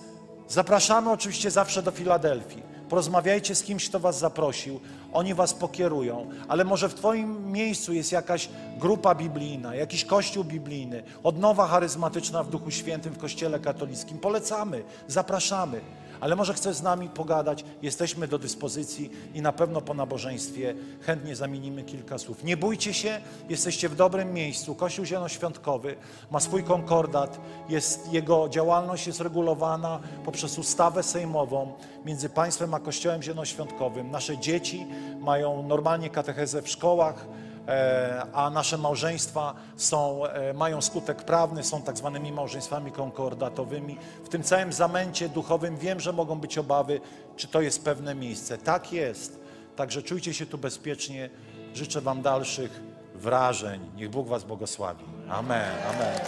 zapraszamy 0.47 1.11
oczywiście 1.11 1.51
zawsze 1.51 1.83
do 1.83 1.91
Filadelfii. 1.91 2.72
Porozmawiajcie 2.93 3.55
z 3.55 3.63
kimś, 3.63 3.89
kto 3.89 3.99
was 3.99 4.19
zaprosił. 4.19 4.79
Oni 5.13 5.33
was 5.33 5.53
pokierują, 5.53 6.29
ale 6.47 6.63
może 6.63 6.89
w 6.89 6.93
Twoim 6.93 7.51
miejscu 7.51 7.93
jest 7.93 8.11
jakaś 8.11 8.49
grupa 8.79 9.15
biblijna, 9.15 9.75
jakiś 9.75 10.05
kościół 10.05 10.43
biblijny, 10.43 11.03
odnowa 11.23 11.67
charyzmatyczna 11.67 12.43
w 12.43 12.49
Duchu 12.49 12.71
Świętym 12.71 13.13
w 13.13 13.17
Kościele 13.17 13.59
katolickim. 13.59 14.17
Polecamy, 14.19 14.83
zapraszamy. 15.07 15.81
Ale 16.23 16.35
może 16.35 16.53
chcesz 16.53 16.75
z 16.75 16.81
nami 16.81 17.09
pogadać, 17.09 17.65
jesteśmy 17.81 18.27
do 18.27 18.39
dyspozycji 18.39 19.09
i 19.33 19.41
na 19.41 19.51
pewno 19.51 19.81
po 19.81 19.93
nabożeństwie 19.93 20.75
chętnie 21.01 21.35
zamienimy 21.35 21.83
kilka 21.83 22.17
słów. 22.17 22.43
Nie 22.43 22.57
bójcie 22.57 22.93
się, 22.93 23.21
jesteście 23.49 23.89
w 23.89 23.95
dobrym 23.95 24.33
miejscu. 24.33 24.75
Kościół 24.75 25.05
Zielonoświątkowy 25.05 25.95
ma 26.31 26.39
swój 26.39 26.63
konkordat, 26.63 27.39
jest, 27.69 28.13
jego 28.13 28.49
działalność 28.49 29.07
jest 29.07 29.19
regulowana 29.19 29.99
poprzez 30.25 30.59
ustawę 30.59 31.03
sejmową 31.03 31.73
między 32.05 32.29
państwem 32.29 32.73
a 32.73 32.79
Kościołem 32.79 33.23
Zielonoświątkowym. 33.23 34.11
Nasze 34.11 34.37
dzieci 34.37 34.87
mają 35.19 35.63
normalnie 35.63 36.09
katechezę 36.09 36.61
w 36.61 36.69
szkołach, 36.69 37.25
a 38.33 38.49
nasze 38.49 38.77
małżeństwa 38.77 39.53
są, 39.77 40.25
e, 40.25 40.53
mają 40.53 40.81
skutek 40.81 41.23
prawny, 41.23 41.63
są 41.63 41.81
tak 41.81 41.97
zwanymi 41.97 42.31
małżeństwami 42.31 42.91
konkordatowymi. 42.91 43.97
W 44.23 44.29
tym 44.29 44.43
całym 44.43 44.73
zamęcie 44.73 45.29
duchowym 45.29 45.77
wiem, 45.77 45.99
że 45.99 46.13
mogą 46.13 46.39
być 46.39 46.57
obawy, 46.57 47.01
czy 47.35 47.47
to 47.47 47.61
jest 47.61 47.85
pewne 47.85 48.15
miejsce. 48.15 48.57
Tak 48.57 48.93
jest. 48.93 49.39
Także 49.75 50.03
czujcie 50.03 50.33
się 50.33 50.45
tu 50.45 50.57
bezpiecznie. 50.57 51.29
Życzę 51.73 52.01
Wam 52.01 52.21
dalszych 52.21 52.81
wrażeń. 53.15 53.91
Niech 53.95 54.09
Bóg 54.09 54.27
Was 54.27 54.43
błogosławi. 54.43 55.05
Amen. 55.29 55.71
Amen. 55.95 56.19